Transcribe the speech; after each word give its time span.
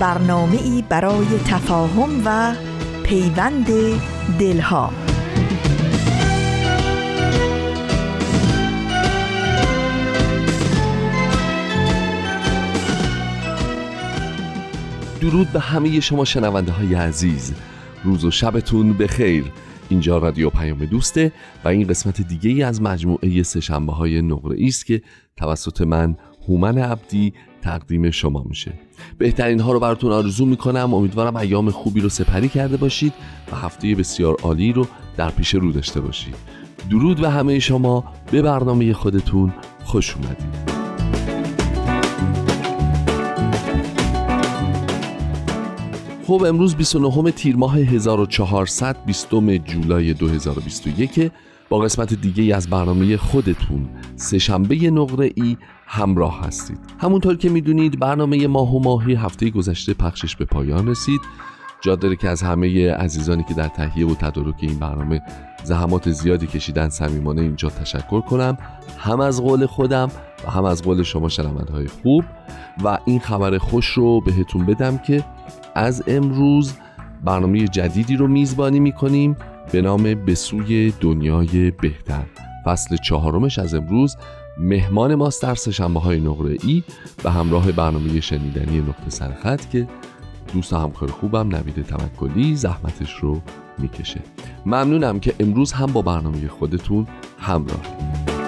برنامه 0.00 0.56
ای 0.62 0.84
برای 0.88 1.26
تفاهم 1.46 2.22
و 2.24 2.54
پیوند 3.04 3.66
دلها. 4.38 4.92
درود 15.20 15.52
به 15.52 15.60
همه 15.60 16.00
شما 16.00 16.24
شنونده 16.24 16.72
های 16.72 16.94
عزیز. 16.94 17.54
روز 18.04 18.24
و 18.24 18.30
شبتون 18.30 18.92
بخیر. 18.92 19.44
اینجا 19.88 20.18
رادیو 20.18 20.50
پیام 20.50 20.84
دوسته 20.84 21.32
و 21.64 21.68
این 21.68 21.86
قسمت 21.86 22.20
دیگه 22.20 22.50
ای 22.50 22.62
از 22.62 22.82
مجموعه 22.82 23.42
سه 23.42 23.74
های 23.74 24.22
نقره 24.22 24.56
است 24.66 24.86
که 24.86 25.02
توسط 25.36 25.80
من 25.80 26.16
هومن 26.48 26.78
عبدی 26.78 27.32
تقدیم 27.62 28.10
شما 28.10 28.44
میشه. 28.48 28.72
بهترین 29.18 29.60
ها 29.60 29.72
رو 29.72 29.80
براتون 29.80 30.12
آرزو 30.12 30.46
می‌کنم. 30.46 30.94
امیدوارم 30.94 31.36
ایام 31.36 31.70
خوبی 31.70 32.00
رو 32.00 32.08
سپری 32.08 32.48
کرده 32.48 32.76
باشید 32.76 33.12
و 33.52 33.56
هفته 33.56 33.94
بسیار 33.94 34.36
عالی 34.42 34.72
رو 34.72 34.86
در 35.16 35.30
پیش 35.30 35.54
رو 35.54 35.72
داشته 35.72 36.00
باشید. 36.00 36.34
درود 36.90 37.20
به 37.20 37.30
همه 37.30 37.58
شما. 37.58 38.04
به 38.30 38.42
برنامه 38.42 38.92
خودتون 38.92 39.52
خوش 39.84 40.16
اومدید. 40.16 40.70
خب 46.26 46.44
امروز 46.44 46.76
29 46.76 47.30
تیر 47.30 47.56
ماه 47.56 47.78
1400 47.78 48.96
20 49.06 49.34
جولای 49.64 50.14
2021 50.14 51.30
با 51.70 51.78
قسمت 51.78 52.14
دیگه 52.14 52.56
از 52.56 52.68
برنامه 52.68 53.16
خودتون 53.16 53.88
سهشنبه 54.16 54.90
نقره 54.90 55.30
ای 55.34 55.56
همراه 55.86 56.40
هستید. 56.40 56.78
همونطور 56.98 57.36
که 57.36 57.48
می‌دونید 57.48 57.98
برنامه 57.98 58.46
ماه 58.46 58.74
و 58.74 58.80
ماهی 58.80 59.14
هفته 59.14 59.50
گذشته 59.50 59.94
پخشش 59.94 60.36
به 60.36 60.44
پایان 60.44 60.88
رسید. 60.88 61.20
جا 61.80 61.96
داره 61.96 62.16
که 62.16 62.28
از 62.28 62.42
همه 62.42 62.92
عزیزانی 62.92 63.44
که 63.44 63.54
در 63.54 63.68
تهیه 63.68 64.06
و 64.06 64.14
تدارک 64.14 64.54
این 64.60 64.78
برنامه 64.78 65.22
زحمات 65.64 66.10
زیادی 66.10 66.46
کشیدن 66.46 66.88
صمیمانه 66.88 67.42
اینجا 67.42 67.68
تشکر 67.68 68.20
کنم. 68.20 68.58
هم 68.98 69.20
از 69.20 69.42
قول 69.42 69.66
خودم 69.66 70.08
و 70.46 70.50
هم 70.50 70.64
از 70.64 70.82
قول 70.82 71.02
شما 71.02 71.28
های 71.72 71.86
خوب. 71.86 72.24
و 72.84 72.98
این 73.04 73.20
خبر 73.20 73.58
خوش 73.58 73.86
رو 73.86 74.20
بهتون 74.20 74.66
بدم 74.66 74.98
که 74.98 75.24
از 75.74 76.02
امروز 76.06 76.74
برنامه 77.24 77.68
جدیدی 77.68 78.16
رو 78.16 78.28
میزبانی 78.28 78.80
می‌کنیم. 78.80 79.36
به 79.72 79.82
نام 79.82 80.14
به 80.14 80.36
دنیای 81.00 81.70
بهتر. 81.70 82.24
فصل 82.64 82.96
چهارمش 82.96 83.58
از 83.58 83.74
امروز 83.74 84.16
مهمان 84.58 85.14
ماست 85.14 85.42
در 85.42 85.54
سشنبه 85.54 86.00
های 86.00 86.20
نقره 86.20 86.56
ای 86.62 86.82
به 87.24 87.30
همراه 87.30 87.72
برنامه 87.72 88.20
شنیدنی 88.20 88.80
نقطه 88.80 89.10
سرخط 89.10 89.70
که 89.70 89.88
دوست 90.54 90.72
همکار 90.72 91.10
خوبم 91.10 91.48
نوید 91.48 91.82
توکلی 91.82 92.56
زحمتش 92.56 93.12
رو 93.12 93.40
می‌کشه. 93.78 94.20
ممنونم 94.66 95.20
که 95.20 95.34
امروز 95.40 95.72
هم 95.72 95.86
با 95.86 96.02
برنامه 96.02 96.48
خودتون 96.48 97.06
همراه. 97.38 98.39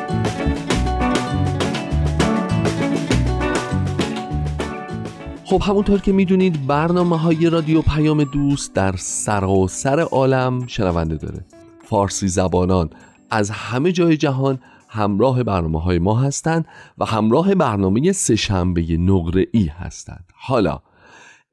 خب 5.53 5.63
همونطور 5.63 6.01
که 6.01 6.13
می‌دونید 6.13 6.67
برنامه 6.67 7.19
های 7.19 7.51
رادیو 7.51 7.83
پیام 7.83 8.25
دوست 8.25 8.75
در 8.75 8.97
سراسر 8.97 10.01
عالم 10.01 10.67
شنونده 10.67 11.17
داره. 11.17 11.45
فارسی 11.85 12.29
زبانان 12.29 12.91
از 13.31 13.51
همه 13.51 13.93
جای 13.93 14.17
جهان 14.17 14.59
همراه 14.89 15.43
برنامه 15.43 15.81
های 15.81 15.99
ما 15.99 16.21
هستند 16.21 16.65
و 16.99 17.05
همراه 17.05 17.55
برنامه 17.55 18.13
سهشنبه 18.13 18.97
نقره 18.97 19.47
ای 19.53 19.67
هستند. 19.67 20.25
حالا 20.35 20.81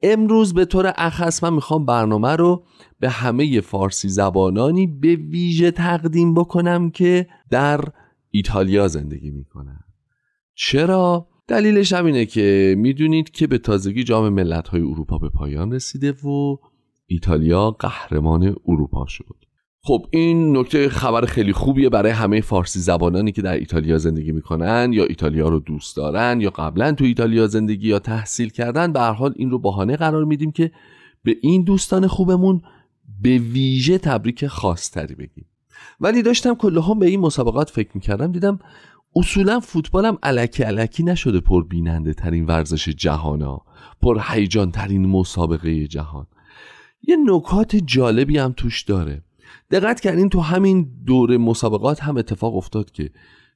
امروز 0.02 0.54
به 0.54 0.66
طور 0.66 0.94
اخص 0.98 1.44
من 1.44 1.54
می‌خوام 1.54 1.86
برنامه 1.86 2.36
رو 2.36 2.64
به 3.00 3.10
همه 3.10 3.62
فارسی 3.62 4.10
زبانانی 4.10 4.88
به 4.88 5.16
ویژه 5.16 5.72
تقدیم 5.72 6.34
بکنم 6.34 6.90
که 6.90 7.28
در 7.50 7.82
ایتالیا 8.32 8.88
زندگی 8.88 9.32
می‌کنن. 9.32 9.84
چرا؟ 10.56 11.29
دلیلش 11.50 11.94
هم 11.94 12.06
اینه 12.06 12.26
که 12.26 12.76
می‌دونید 12.78 13.32
که 13.32 13.48
به 13.48 13.58
تازگی 13.58 14.04
جام 14.04 14.30
ملت‌های 14.30 14.82
اروپا 14.82 15.18
به 15.18 15.30
پایان 15.30 15.74
رسیده 15.74 16.12
و 16.12 16.58
ایتالیا 17.08 17.72
قهرمان 17.72 18.56
اروپا 18.68 19.06
شد. 19.08 19.36
خب 19.82 20.06
این 20.12 20.58
نکته 20.58 20.90
خبر 20.90 21.26
خیلی 21.26 21.54
خوبیه 21.54 21.90
برای 21.90 22.12
همه 22.12 22.42
فارسی 22.42 22.80
زبانانی 22.80 23.32
که 23.32 23.42
در 23.42 23.54
ایتالیا 23.54 23.98
زندگی 23.98 24.32
می‌کنن 24.32 24.90
یا 24.94 25.06
ایتالیا 25.06 25.50
رو 25.50 25.60
دوست 25.60 25.98
دارن 25.98 26.42
یا 26.42 26.50
قبلا 26.50 26.92
تو 26.92 27.04
ایتالیا 27.04 27.48
زندگی 27.48 27.88
یا 27.88 28.00
تحصیل 28.00 28.50
کردن. 28.50 28.94
به 28.94 29.00
هر 29.00 29.12
حال 29.12 29.34
این 29.36 29.50
رو 29.50 29.60
بهانه 29.60 29.96
قرار 29.96 30.26
میدیم 30.26 30.52
که 30.52 30.72
به 31.24 31.36
این 31.42 31.64
دوستان 31.64 32.08
خوبمون 32.08 32.62
به 33.22 33.38
ویژه 33.38 33.98
تبریک 33.98 34.48
خاصتری 34.48 35.16
بگیم. 35.16 35.46
ولی 36.00 36.22
داشتم 36.22 36.58
هم 36.64 37.00
به 37.00 37.06
این 37.06 37.20
مسابقات 37.20 37.70
فکر 37.70 37.90
می‌کردم 37.94 38.32
دیدم 38.32 38.60
اصولا 39.16 39.60
فوتبالم 39.60 40.18
علکی 40.24 40.64
علکی 40.64 41.04
نشده 41.04 41.40
پر 41.40 41.64
بیننده 41.64 42.14
ترین 42.14 42.46
ورزش 42.46 42.90
جهان 42.90 43.42
ها 43.42 43.66
پر 44.02 44.22
هیجان 44.28 44.72
ترین 44.72 45.06
مسابقه 45.06 45.88
جهان. 45.88 46.28
یه 47.02 47.18
نکات 47.26 47.76
جالبی 47.76 48.38
هم 48.38 48.54
توش 48.58 48.82
داره. 48.84 49.24
دقت 49.72 50.00
کردین 50.00 50.30
تو 50.30 50.40
همین 50.40 50.92
دور 51.06 51.38
مسابقات 51.38 52.04
هم 52.04 52.18
اتفاق 52.18 52.56
افتاد 52.56 52.92
که 52.92 53.12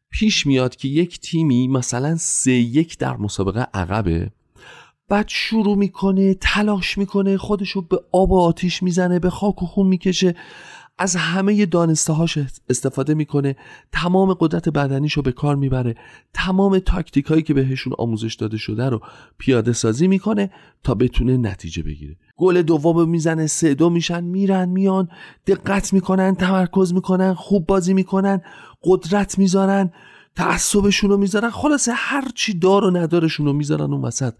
پیش 0.09 0.47
میاد 0.47 0.75
که 0.75 0.87
یک 0.87 1.19
تیمی 1.19 1.67
مثلا 1.67 2.15
سه 2.15 2.51
یک 2.51 2.97
در 2.97 3.17
مسابقه 3.17 3.67
عقبه 3.73 4.31
بعد 5.09 5.25
شروع 5.27 5.77
می‌کنه 5.77 6.33
تلاش 6.33 6.97
می‌کنه 6.97 7.37
خودشو 7.37 7.81
به 7.81 7.99
آب 8.11 8.31
و 8.31 8.39
آتیش 8.39 8.83
می‌زنه 8.83 9.19
به 9.19 9.29
خاک 9.29 9.63
و 9.63 9.65
خون 9.65 9.87
می‌کشه. 9.87 10.35
از 10.97 11.15
همه 11.15 11.65
دانسته 11.65 12.13
هاش 12.13 12.37
استفاده 12.69 13.13
می‌کنه 13.13 13.55
تمام 13.91 14.33
قدرت 14.33 14.69
بدنیشو 14.69 15.21
به 15.21 15.31
کار 15.31 15.55
می‌بره 15.55 15.95
تمام 16.33 16.79
تاکتیک 16.79 17.25
هایی 17.25 17.41
که 17.41 17.53
بهشون 17.53 17.93
آموزش 17.97 18.33
داده 18.33 18.57
شده 18.57 18.89
رو 18.89 19.01
پیاده 19.37 19.73
سازی 19.73 20.07
می‌کنه 20.07 20.51
تا 20.83 20.95
بتونه 20.95 21.37
نتیجه 21.37 21.83
بگیره. 21.83 22.15
گل 22.37 22.61
دوم 22.61 23.09
می‌زنه 23.09 23.47
سه 23.47 23.73
دو 23.73 23.89
میشن 23.89 24.23
میرن 24.23 24.69
میان 24.69 25.09
دقت 25.47 25.93
می‌کنن 25.93 26.35
تمرکز 26.35 26.93
می‌کنن 26.93 27.33
خوب 27.33 27.65
بازی 27.65 27.93
می‌کنن 27.93 28.41
قدرت 28.83 29.37
می‌ذارن 29.37 29.91
تعصبشون 30.35 31.09
رو 31.09 31.17
می‌ذارن 31.17 31.49
خلاصه 31.49 31.91
هر 31.95 32.27
چی 32.35 32.53
دار 32.59 32.83
و 32.83 32.91
ندارشون 32.91 33.45
رو 33.45 33.53
می‌ذارن 33.53 33.93
اون 33.93 34.01
وسط. 34.01 34.33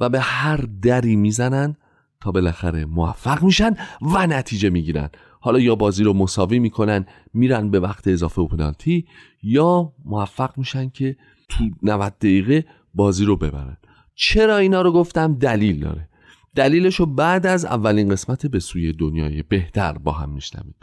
و 0.00 0.08
به 0.08 0.20
هر 0.20 0.64
دری 0.82 1.16
می‌زنن 1.16 1.76
تا 2.20 2.32
بالاخره 2.32 2.84
موفق 2.84 3.42
میشن 3.42 3.76
و 4.02 4.26
نتیجه 4.26 4.70
می‌گیرن. 4.70 5.10
حالا 5.46 5.58
یا 5.60 5.74
بازی 5.74 6.04
رو 6.04 6.12
مساوی 6.12 6.58
می‌کنن 6.58 7.06
میرن 7.34 7.70
به 7.70 7.80
وقت 7.80 8.08
اضافه 8.08 8.42
و 8.42 8.46
پنالتی 8.46 9.06
یا 9.42 9.92
موفق 10.04 10.58
میشن 10.58 10.88
که 10.88 11.16
تو 11.48 11.64
90 11.82 12.18
دقیقه 12.18 12.64
بازی 12.94 13.24
رو 13.24 13.36
ببرن. 13.36 13.76
چرا 14.14 14.56
اینا 14.56 14.82
رو 14.82 14.92
گفتم؟ 14.92 15.34
دلیل 15.34 15.80
داره. 15.80 16.08
دلیلش 16.54 16.96
رو 16.96 17.06
بعد 17.06 17.46
از 17.46 17.64
اولین 17.64 18.08
قسمت 18.08 18.46
به 18.46 18.60
سوی 18.60 18.92
دنیای 18.92 19.42
بهتر 19.42 19.92
با 19.92 20.12
هم 20.12 20.30
میشنویم. 20.30 20.74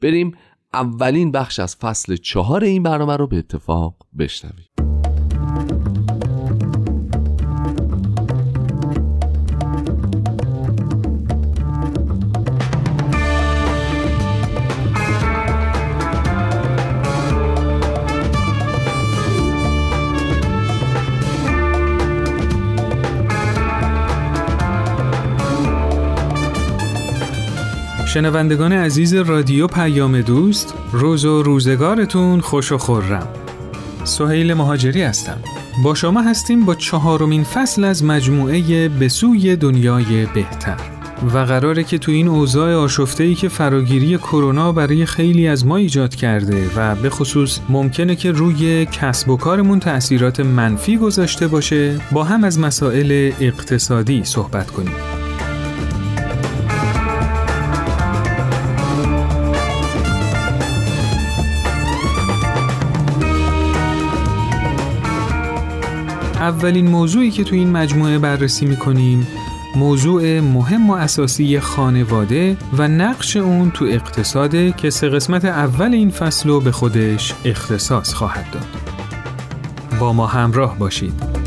بریم 0.00 0.32
اولین 0.74 1.32
بخش 1.32 1.60
از 1.60 1.76
فصل 1.76 2.16
چهار 2.16 2.64
این 2.64 2.82
برنامه 2.82 3.16
رو 3.16 3.26
به 3.26 3.38
اتفاق 3.38 3.96
بشنویم. 4.18 4.89
شنوندگان 28.14 28.72
عزیز 28.72 29.14
رادیو 29.14 29.66
پیام 29.66 30.20
دوست 30.20 30.74
روز 30.92 31.24
و 31.24 31.42
روزگارتون 31.42 32.40
خوش 32.40 32.72
و 32.72 32.78
خورم. 32.78 33.28
سهیل 34.04 34.54
مهاجری 34.54 35.02
هستم. 35.02 35.38
با 35.84 35.94
شما 35.94 36.22
هستیم 36.22 36.64
با 36.64 36.74
چهارمین 36.74 37.44
فصل 37.44 37.84
از 37.84 38.04
مجموعه 38.04 38.88
به 38.88 39.08
سوی 39.08 39.56
دنیای 39.56 40.26
بهتر. 40.26 40.76
و 41.34 41.38
قراره 41.38 41.84
که 41.84 41.98
تو 41.98 42.12
این 42.12 42.28
اوضاع 42.28 42.74
آشفته 42.74 43.24
ای 43.24 43.34
که 43.34 43.48
فراگیری 43.48 44.18
کرونا 44.18 44.72
برای 44.72 45.06
خیلی 45.06 45.48
از 45.48 45.66
ما 45.66 45.76
ایجاد 45.76 46.14
کرده 46.14 46.70
و 46.76 46.94
به 46.94 47.10
خصوص 47.10 47.58
ممکنه 47.68 48.16
که 48.16 48.30
روی 48.30 48.86
کسب 48.86 49.28
و 49.28 49.36
کارمون 49.36 49.80
تأثیرات 49.80 50.40
منفی 50.40 50.96
گذاشته 50.96 51.48
باشه 51.48 52.00
با 52.12 52.24
هم 52.24 52.44
از 52.44 52.58
مسائل 52.58 53.32
اقتصادی 53.40 54.24
صحبت 54.24 54.70
کنیم. 54.70 55.19
اولین 66.50 66.88
موضوعی 66.88 67.30
که 67.30 67.44
تو 67.44 67.54
این 67.54 67.70
مجموعه 67.70 68.18
بررسی 68.18 68.66
می‌کنیم 68.66 69.26
موضوع 69.76 70.40
مهم 70.40 70.90
و 70.90 70.92
اساسی 70.92 71.60
خانواده 71.60 72.56
و 72.78 72.88
نقش 72.88 73.36
اون 73.36 73.70
تو 73.70 73.84
اقتصاده 73.84 74.72
که 74.72 74.90
سه 74.90 75.08
قسمت 75.08 75.44
اول 75.44 75.94
این 75.94 76.10
فصل 76.10 76.48
رو 76.48 76.60
به 76.60 76.72
خودش 76.72 77.34
اختصاص 77.44 78.14
خواهد 78.14 78.46
داد. 78.52 78.66
با 80.00 80.12
ما 80.12 80.26
همراه 80.26 80.78
باشید. 80.78 81.39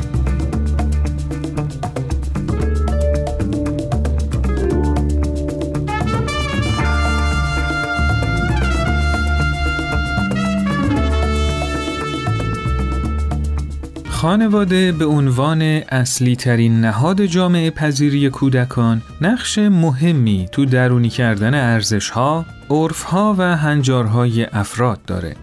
خانواده 14.23 14.91
به 14.91 15.05
عنوان 15.05 15.61
اصلی 15.61 16.35
ترین 16.35 16.81
نهاد 16.81 17.25
جامعه 17.25 17.69
پذیری 17.69 18.29
کودکان 18.29 19.01
نقش 19.21 19.57
مهمی 19.57 20.47
تو 20.51 20.65
درونی 20.65 21.09
کردن 21.09 21.53
ارزش 21.53 22.09
ها، 22.09 22.45
عرف 22.69 23.03
ها 23.03 23.35
و 23.37 23.57
هنجارهای 23.57 24.43
افراد 24.43 25.05
داره 25.05 25.35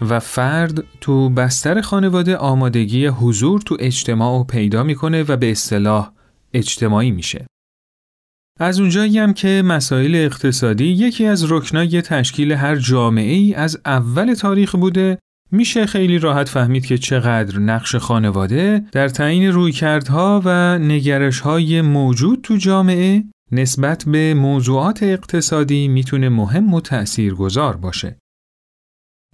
و 0.00 0.20
فرد 0.20 0.84
تو 1.00 1.30
بستر 1.30 1.80
خانواده 1.80 2.36
آمادگی 2.36 3.06
حضور 3.06 3.60
تو 3.60 3.76
اجتماع 3.80 4.40
و 4.40 4.44
پیدا 4.44 4.82
می‌کنه 4.82 5.22
و 5.22 5.36
به 5.36 5.50
اصطلاح 5.50 6.12
اجتماعی 6.54 7.10
میشه. 7.10 7.46
از 8.60 8.80
اونجایی 8.80 9.18
هم 9.18 9.34
که 9.34 9.62
مسائل 9.64 10.14
اقتصادی 10.14 10.84
یکی 10.84 11.26
از 11.26 11.52
رکنای 11.52 12.02
تشکیل 12.02 12.52
هر 12.52 12.76
جامعه 12.76 13.34
ای 13.34 13.54
از 13.54 13.80
اول 13.86 14.34
تاریخ 14.34 14.76
بوده 14.76 15.18
میشه 15.54 15.86
خیلی 15.86 16.18
راحت 16.18 16.48
فهمید 16.48 16.86
که 16.86 16.98
چقدر 16.98 17.58
نقش 17.58 17.96
خانواده 17.96 18.84
در 18.92 19.08
تعیین 19.08 19.52
رویکردها 19.52 20.42
و 20.44 20.78
نگرشهای 20.78 21.82
موجود 21.82 22.40
تو 22.42 22.56
جامعه 22.56 23.24
نسبت 23.52 24.04
به 24.06 24.34
موضوعات 24.34 25.02
اقتصادی 25.02 25.88
می‌تونه 25.88 26.28
مهم 26.28 26.74
و 26.74 26.80
تأثیرگذار 26.80 27.76
باشه. 27.76 28.16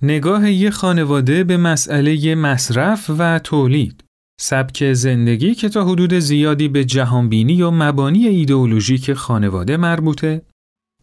نگاه 0.03 0.51
یه 0.51 0.71
خانواده 0.71 1.45
به 1.45 1.57
مسئله 1.57 2.35
مصرف 2.35 3.11
و 3.19 3.39
تولید. 3.39 4.05
سبک 4.41 4.93
زندگی 4.93 5.55
که 5.55 5.69
تا 5.69 5.85
حدود 5.85 6.15
زیادی 6.15 6.69
به 6.69 6.85
جهانبینی 6.85 7.63
و 7.63 7.71
مبانی 7.71 8.27
ایدئولوژیک 8.27 9.13
خانواده 9.13 9.77
مربوطه. 9.77 10.43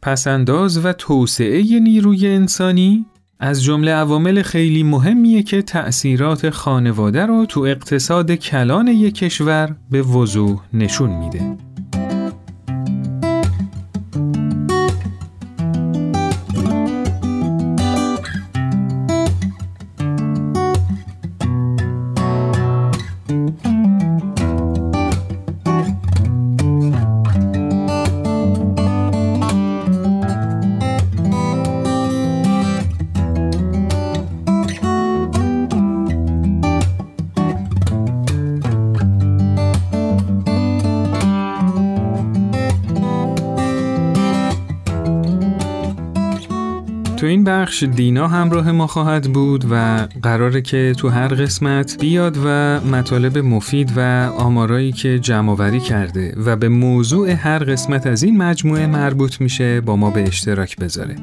پسنداز 0.02 0.86
و 0.86 0.94
توسعه 0.94 1.80
نیروی 1.80 2.28
انسانی. 2.28 3.06
از 3.40 3.64
جمله 3.64 3.92
عوامل 3.92 4.42
خیلی 4.42 4.84
مهمیه 4.84 5.44
که 5.44 5.62
تأثیرات 5.62 6.50
خانواده 6.50 7.26
رو 7.26 7.46
تو 7.46 7.60
اقتصاد 7.60 8.32
کلان 8.32 8.88
یک 8.88 9.16
کشور 9.16 9.76
به 9.92 10.02
وضوح 10.02 10.60
نشون 10.74 11.10
میده. 11.10 11.67
بخش 47.68 47.84
دینا 47.84 48.28
همراه 48.28 48.72
ما 48.72 48.88
خواهد 48.88 49.34
بود 49.34 49.66
و 49.72 50.08
قراره 50.24 50.62
که 50.62 50.94
تو 50.98 51.10
هر 51.10 51.28
قسمت 51.28 51.98
بیاد 52.00 52.38
و 52.46 52.50
مطالب 52.80 53.38
مفید 53.38 53.94
و 53.96 54.00
آمارایی 54.38 54.92
که 54.92 55.20
جمعآوری 55.20 55.80
کرده 55.80 56.36
و 56.46 56.56
به 56.56 56.70
موضوع 56.70 57.30
هر 57.30 57.60
قسمت 57.60 58.08
از 58.08 58.24
این 58.24 58.38
مجموعه 58.38 58.88
مربوط 58.88 59.42
میشه 59.42 59.82
با 59.82 59.96
ما 59.96 60.10
به 60.10 60.28
اشتراک 60.28 60.78
بذاره. 60.78 61.16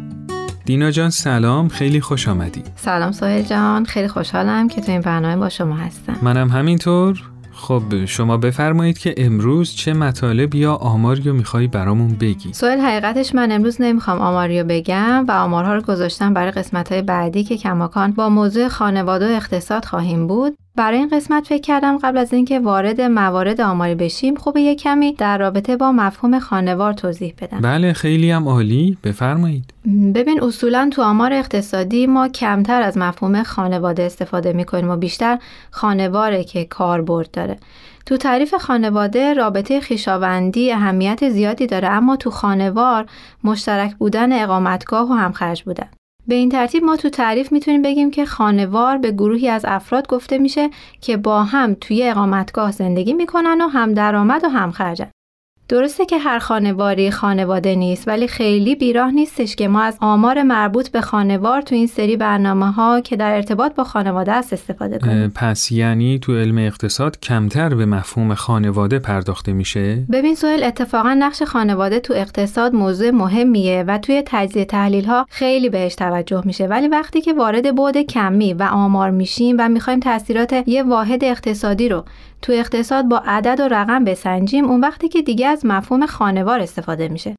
دینا 0.65 0.91
جان 0.91 1.11
سلام 1.11 1.69
خیلی 1.69 2.01
خوش 2.01 2.29
آمدی. 2.29 2.63
سلام 2.77 3.13
سوهل 3.13 3.43
جان 3.43 3.85
خیلی 3.85 4.09
خوشحالم 4.09 4.69
که 4.69 4.81
تو 4.81 4.93
این 4.93 5.01
برنامه 5.01 5.37
با 5.37 5.49
شما 5.49 5.77
هستم. 5.77 6.17
منم 6.23 6.49
همینطور. 6.49 7.34
خب 7.65 8.05
شما 8.05 8.37
بفرمایید 8.37 8.99
که 8.99 9.15
امروز 9.17 9.75
چه 9.75 9.93
مطالب 9.93 10.55
یا 10.55 10.75
آماری 10.75 11.23
رو 11.23 11.33
میخوایی 11.33 11.69
برامون 11.69 12.17
بگی؟ 12.21 12.53
سوال 12.53 12.79
حقیقتش 12.79 13.35
من 13.35 13.53
امروز 13.53 13.81
نمی‌خوام 13.81 14.19
آماری 14.19 14.61
رو 14.61 14.67
بگم 14.69 15.25
و 15.29 15.33
آمارها 15.33 15.75
رو 15.75 15.81
گذاشتم 15.81 16.35
برای 16.35 16.51
قسمت 16.51 16.93
بعدی 16.93 17.45
که 17.45 17.57
کماکان 17.57 18.13
با 18.13 18.29
موضوع 18.29 18.69
خانواده 18.69 19.33
و 19.33 19.37
اقتصاد 19.37 19.85
خواهیم 19.85 20.27
بود. 20.27 20.57
برای 20.77 20.99
این 20.99 21.09
قسمت 21.09 21.47
فکر 21.47 21.63
کردم 21.63 21.99
قبل 21.99 22.19
از 22.19 22.33
اینکه 22.33 22.61
وارد 22.61 23.01
موارد 23.01 23.61
آماری 23.61 23.95
بشیم 23.95 24.35
خوبه 24.35 24.61
یه 24.61 24.75
کمی 24.75 25.13
در 25.13 25.39
رابطه 25.39 25.77
با 25.77 25.93
مفهوم 25.93 26.39
خانوار 26.39 26.93
توضیح 26.93 27.35
بدم. 27.43 27.61
بله 27.61 27.93
خیلی 27.93 28.31
هم 28.31 28.49
عالی. 28.49 28.99
بفرمایید. 29.05 29.65
ببین 30.15 30.43
اصولا 30.43 30.91
تو 30.93 31.03
آمار 31.03 31.33
اقتصادی 31.33 32.07
ما 32.07 32.29
کمتر 32.29 32.83
از 32.83 32.99
مفهوم 32.99 33.43
خانواده 33.43 34.03
استفاده 34.03 34.53
می‌کنیم 34.53 34.91
و 34.91 34.97
بیشتر 34.97 35.39
خانواره 35.71 36.45
که 36.45 36.65
کاربرد 36.65 37.31
داره. 37.31 37.57
تو 38.07 38.17
تعریف 38.17 38.55
خانواده 38.55 39.35
رابطه 39.35 39.81
خیشاوندی 39.81 40.73
اهمیت 40.73 41.29
زیادی 41.29 41.67
داره 41.67 41.89
اما 41.89 42.17
تو 42.17 42.31
خانوار 42.31 43.07
مشترک 43.45 43.95
بودن 43.95 44.43
اقامتگاه 44.43 45.11
و 45.11 45.13
همخرج 45.13 45.63
بودن. 45.63 45.89
به 46.29 46.35
این 46.35 46.49
ترتیب 46.49 46.85
ما 46.85 46.97
تو 46.97 47.09
تعریف 47.09 47.53
می‌تونیم 47.53 47.83
بگیم 47.83 48.11
که 48.11 48.27
خانوار 48.27 48.99
به 48.99 49.13
گروهی 49.13 49.49
از 49.49 49.65
افراد 49.69 50.09
گفته 50.09 50.39
میشه 50.39 50.71
که 51.01 51.17
با 51.17 51.45
هم 51.45 51.75
توی 51.81 52.03
اقامتگاه 52.09 52.73
زندگی 52.73 53.13
می‌کنن 53.13 53.61
و 53.61 53.69
هم 53.69 53.95
درآمد 53.95 54.45
و 54.45 54.49
هم 54.49 54.71
خرجن. 54.71 55.11
درسته 55.69 56.07
که 56.07 56.19
هر 56.19 56.39
خانواری 56.39 57.11
خانواده 57.11 57.75
نیست 57.75 58.09
ولی 58.09 58.29
خیلی 58.29 58.75
بیراه 58.75 59.11
نیستش 59.11 59.57
که 59.57 59.69
ما 59.69 59.83
از 59.83 59.99
آمار 60.01 60.43
مربوط 60.43 60.89
به 60.89 61.01
خانوار 61.01 61.63
تو 61.63 61.75
این 61.75 61.87
سری 61.87 62.17
برنامه 62.17 62.73
ها 62.73 63.01
که 63.01 63.17
در 63.17 63.35
ارتباط 63.35 63.75
با 63.75 63.85
خانواده 63.85 64.33
است 64.33 64.53
استفاده 64.53 64.99
کنیم. 64.99 65.33
پس 65.35 65.73
یعنی 65.73 66.19
تو 66.19 66.37
علم 66.37 66.59
اقتصاد 66.59 67.21
کمتر 67.21 67.75
به 67.75 67.87
مفهوم 67.87 68.35
خانواده 68.35 68.99
پرداخته 68.99 69.53
میشه؟ 69.53 70.07
ببین 70.13 70.35
سوال 70.35 70.63
اتفاقا 70.63 71.15
نقش 71.15 71.43
خانواده 71.43 72.01
تو 72.01 72.15
اقتصاد 72.15 72.75
موضوع 72.75 73.11
مهمیه 73.11 73.85
و 73.87 73.99
توی 73.99 74.23
تجزیه 74.27 74.65
تحلیل 74.65 75.05
ها 75.05 75.27
خیلی 75.29 75.69
بهش 75.69 75.95
توجه 75.95 76.43
میشه. 76.45 76.67
ولی 76.67 76.89
وقتی 76.89 77.21
که 77.21 77.33
وارد 77.33 77.75
بعد 77.75 77.99
کمی 77.99 78.55
و 78.55 78.63
آمار 78.63 79.11
میشیم 79.11 79.57
و 79.59 79.69
می‌خوایم 79.69 80.01
تاثیرات 80.01 80.55
یه 80.67 80.83
واحد 80.83 81.25
اقتصادی 81.25 81.89
رو 81.89 82.05
تو 82.45 82.53
اقتصاد 82.53 83.05
با 83.05 83.23
عدد 83.27 83.61
و 83.61 83.69
رقم 83.69 84.05
بسنجیم 84.05 84.65
اون 84.65 84.81
وقتی 84.81 85.09
که 85.09 85.23
دیگه 85.23 85.47
از 85.47 85.67
مفهوم 85.67 86.07
خانوار 86.07 86.61
استفاده 86.61 87.09
میشه. 87.09 87.37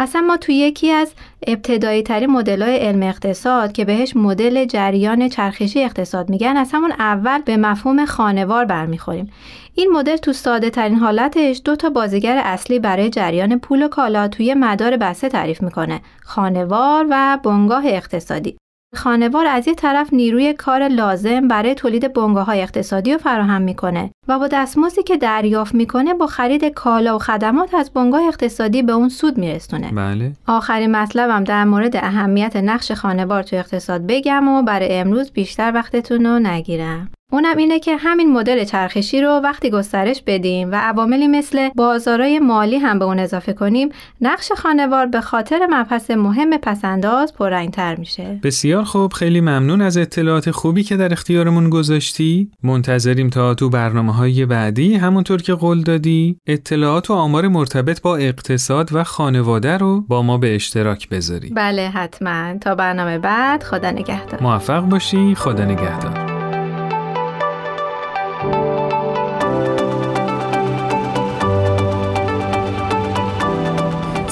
اصلا 0.00 0.20
ما 0.20 0.36
تو 0.36 0.52
یکی 0.52 0.90
از 0.90 1.12
ابتدایی 1.46 2.02
ترین 2.02 2.30
مدل 2.30 2.62
های 2.62 2.76
علم 2.76 3.02
اقتصاد 3.02 3.72
که 3.72 3.84
بهش 3.84 4.16
مدل 4.16 4.64
جریان 4.64 5.28
چرخشی 5.28 5.84
اقتصاد 5.84 6.30
میگن 6.30 6.56
از 6.56 6.70
همون 6.72 6.92
اول 6.92 7.42
به 7.42 7.56
مفهوم 7.56 8.04
خانوار 8.04 8.64
برمیخوریم. 8.64 9.30
این 9.74 9.90
مدل 9.92 10.16
تو 10.16 10.32
ساده 10.32 10.70
ترین 10.70 10.98
حالتش 10.98 11.62
دو 11.64 11.76
تا 11.76 11.90
بازیگر 11.90 12.40
اصلی 12.44 12.78
برای 12.78 13.10
جریان 13.10 13.58
پول 13.58 13.82
و 13.82 13.88
کالا 13.88 14.28
توی 14.28 14.54
مدار 14.54 14.96
بسته 14.96 15.28
تعریف 15.28 15.62
می‌کنه 15.62 16.00
خانوار 16.22 17.06
و 17.10 17.38
بنگاه 17.44 17.86
اقتصادی. 17.86 18.56
خانوار 18.96 19.46
از 19.46 19.68
یه 19.68 19.74
طرف 19.74 20.12
نیروی 20.12 20.52
کار 20.52 20.88
لازم 20.88 21.48
برای 21.48 21.74
تولید 21.74 22.12
بنگاه 22.12 22.46
های 22.46 22.62
اقتصادی 22.62 23.12
رو 23.12 23.18
فراهم 23.18 23.62
می‌کنه 23.62 24.10
و 24.28 24.38
با 24.38 24.48
دستمزدی 24.48 25.02
که 25.02 25.16
دریافت 25.16 25.74
می‌کنه 25.74 26.14
با 26.14 26.26
خرید 26.26 26.64
کالا 26.64 27.16
و 27.16 27.18
خدمات 27.18 27.74
از 27.74 27.90
بنگاه 27.90 28.22
اقتصادی 28.22 28.82
به 28.82 28.92
اون 28.92 29.08
سود 29.08 29.38
میرسونه. 29.38 29.90
بله. 29.92 30.32
آخرین 30.46 30.90
مطلبم 30.90 31.44
در 31.44 31.64
مورد 31.64 31.96
اهمیت 31.96 32.56
نقش 32.56 32.92
خانوار 32.92 33.42
تو 33.42 33.56
اقتصاد 33.56 34.06
بگم 34.06 34.48
و 34.48 34.62
برای 34.62 34.98
امروز 34.98 35.30
بیشتر 35.30 35.72
وقتتون 35.74 36.26
رو 36.26 36.38
نگیرم. 36.38 37.10
اونم 37.32 37.56
اینه 37.56 37.80
که 37.80 37.96
همین 37.96 38.32
مدل 38.32 38.64
چرخشی 38.64 39.20
رو 39.20 39.28
وقتی 39.44 39.70
گسترش 39.70 40.22
بدیم 40.26 40.72
و 40.72 40.74
عواملی 40.74 41.28
مثل 41.28 41.68
بازارای 41.76 42.38
مالی 42.38 42.76
هم 42.76 42.98
به 42.98 43.04
اون 43.04 43.18
اضافه 43.18 43.52
کنیم 43.52 43.88
نقش 44.20 44.52
خانوار 44.52 45.06
به 45.06 45.20
خاطر 45.20 45.66
مبحث 45.70 46.10
مهم 46.10 46.56
پسنداز 46.56 47.34
پررنگتر 47.34 47.96
میشه. 47.96 48.40
بسیار 48.42 48.84
خوب 48.84 49.12
خیلی 49.12 49.40
ممنون 49.40 49.80
از 49.80 49.96
اطلاعات 49.96 50.50
خوبی 50.50 50.82
که 50.82 50.96
در 50.96 51.12
اختیارمون 51.12 51.70
گذاشتی. 51.70 52.50
منتظریم 52.62 53.30
تا 53.30 53.54
تو 53.54 53.70
برنامه 53.70 54.12
های 54.12 54.46
بعدی 54.46 54.94
همونطور 54.94 55.42
که 55.42 55.54
قول 55.54 55.82
دادی 55.82 56.36
اطلاعات 56.46 57.10
و 57.10 57.14
آمار 57.14 57.48
مرتبط 57.48 58.02
با 58.02 58.16
اقتصاد 58.16 58.88
و 58.92 59.04
خانواده 59.04 59.76
رو 59.76 60.00
با 60.00 60.22
ما 60.22 60.38
به 60.38 60.54
اشتراک 60.54 61.08
بذاری. 61.08 61.50
بله 61.50 61.88
حتما. 61.88 62.58
تا 62.60 62.74
برنامه 62.74 63.18
بعد 63.18 63.62
خدا 63.62 63.90
نگهدار. 63.90 64.42
موفق 64.42 64.80
باشی 64.80 65.34
خدا 65.34 65.64
نگهدار. 65.64 66.17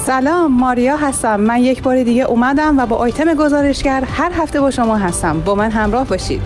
سلام 0.07 0.53
ماریا 0.53 0.97
هستم. 0.97 1.41
من 1.41 1.59
یک 1.59 1.83
بار 1.83 2.03
دیگه 2.03 2.23
اومدم 2.23 2.79
و 2.79 2.87
با 2.87 2.97
آیتم 2.97 3.35
گزارشگر 3.35 4.05
هر 4.05 4.33
هفته 4.33 4.61
با 4.61 4.71
شما 4.71 4.97
هستم. 4.97 5.41
با 5.41 5.55
من 5.55 5.71
همراه 5.71 6.07
باشید. 6.07 6.43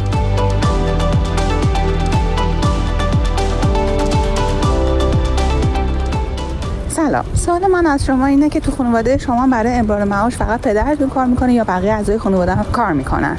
سلام. 6.88 7.24
سوال 7.34 7.66
من 7.66 7.86
از 7.86 8.04
شما 8.04 8.26
اینه 8.26 8.48
که 8.48 8.60
تو 8.60 8.70
خانواده 8.70 9.18
شما 9.18 9.46
برای 9.46 9.72
امرار 9.72 10.04
معاش 10.04 10.36
فقط 10.36 10.60
پدرتون 10.60 11.08
کار 11.08 11.26
می‌کنه 11.26 11.54
یا 11.54 11.64
بقیه 11.64 11.92
اعضای 11.92 12.18
خانواده 12.18 12.54
هم 12.54 12.64
کار 12.72 12.92
می‌کنن؟ 12.92 13.36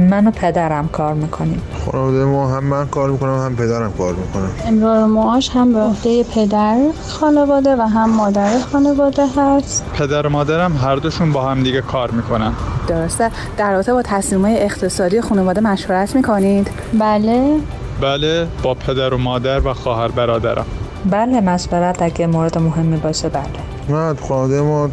من 0.00 0.26
و 0.26 0.30
پدرم 0.30 0.88
کار 0.88 1.14
می‌کنیم. 1.14 1.62
خانواده 1.86 2.24
ما 2.24 2.48
هم 2.56 2.64
من 2.64 2.86
کار 2.86 3.10
می‌کنم 3.10 3.44
هم 3.44 3.56
پدرم 3.56 3.92
کار 3.92 4.14
می‌کنم 4.14 4.50
امرار 4.66 5.06
معاش 5.06 5.50
هم 5.50 5.72
به 5.72 5.78
عهده 5.78 6.22
پدر 6.22 6.78
خانواده 7.08 7.76
و 7.76 7.82
هم 7.82 8.10
مادر 8.10 8.58
خانواده 8.72 9.26
هست. 9.36 9.84
پدر 9.94 10.26
و 10.26 10.30
مادرم 10.30 10.76
هر 10.76 10.96
دوشون 10.96 11.32
با 11.32 11.50
هم 11.50 11.62
دیگه 11.62 11.80
کار 11.80 12.10
می‌کنن. 12.10 12.52
درسته. 12.88 13.30
در 13.56 13.72
رابطه 13.72 13.92
با 13.92 14.02
تصمیمات 14.02 14.52
اقتصادی 14.56 15.20
خانواده 15.20 15.60
مشورت 15.60 16.16
می‌کنید؟ 16.16 16.68
بله. 16.98 17.58
بله 18.00 18.46
با 18.62 18.74
پدر 18.74 19.14
و 19.14 19.18
مادر 19.18 19.68
و 19.68 19.74
خواهر 19.74 20.08
برادرم. 20.08 20.66
بله 21.10 21.40
مشورت 21.40 22.02
اگه 22.02 22.26
مورد 22.26 22.58
مهمی 22.58 22.96
باشه 22.96 23.28
بله. 23.28 23.42
نه 23.88 24.14
خانواده 24.14 24.60
ما 24.60 24.88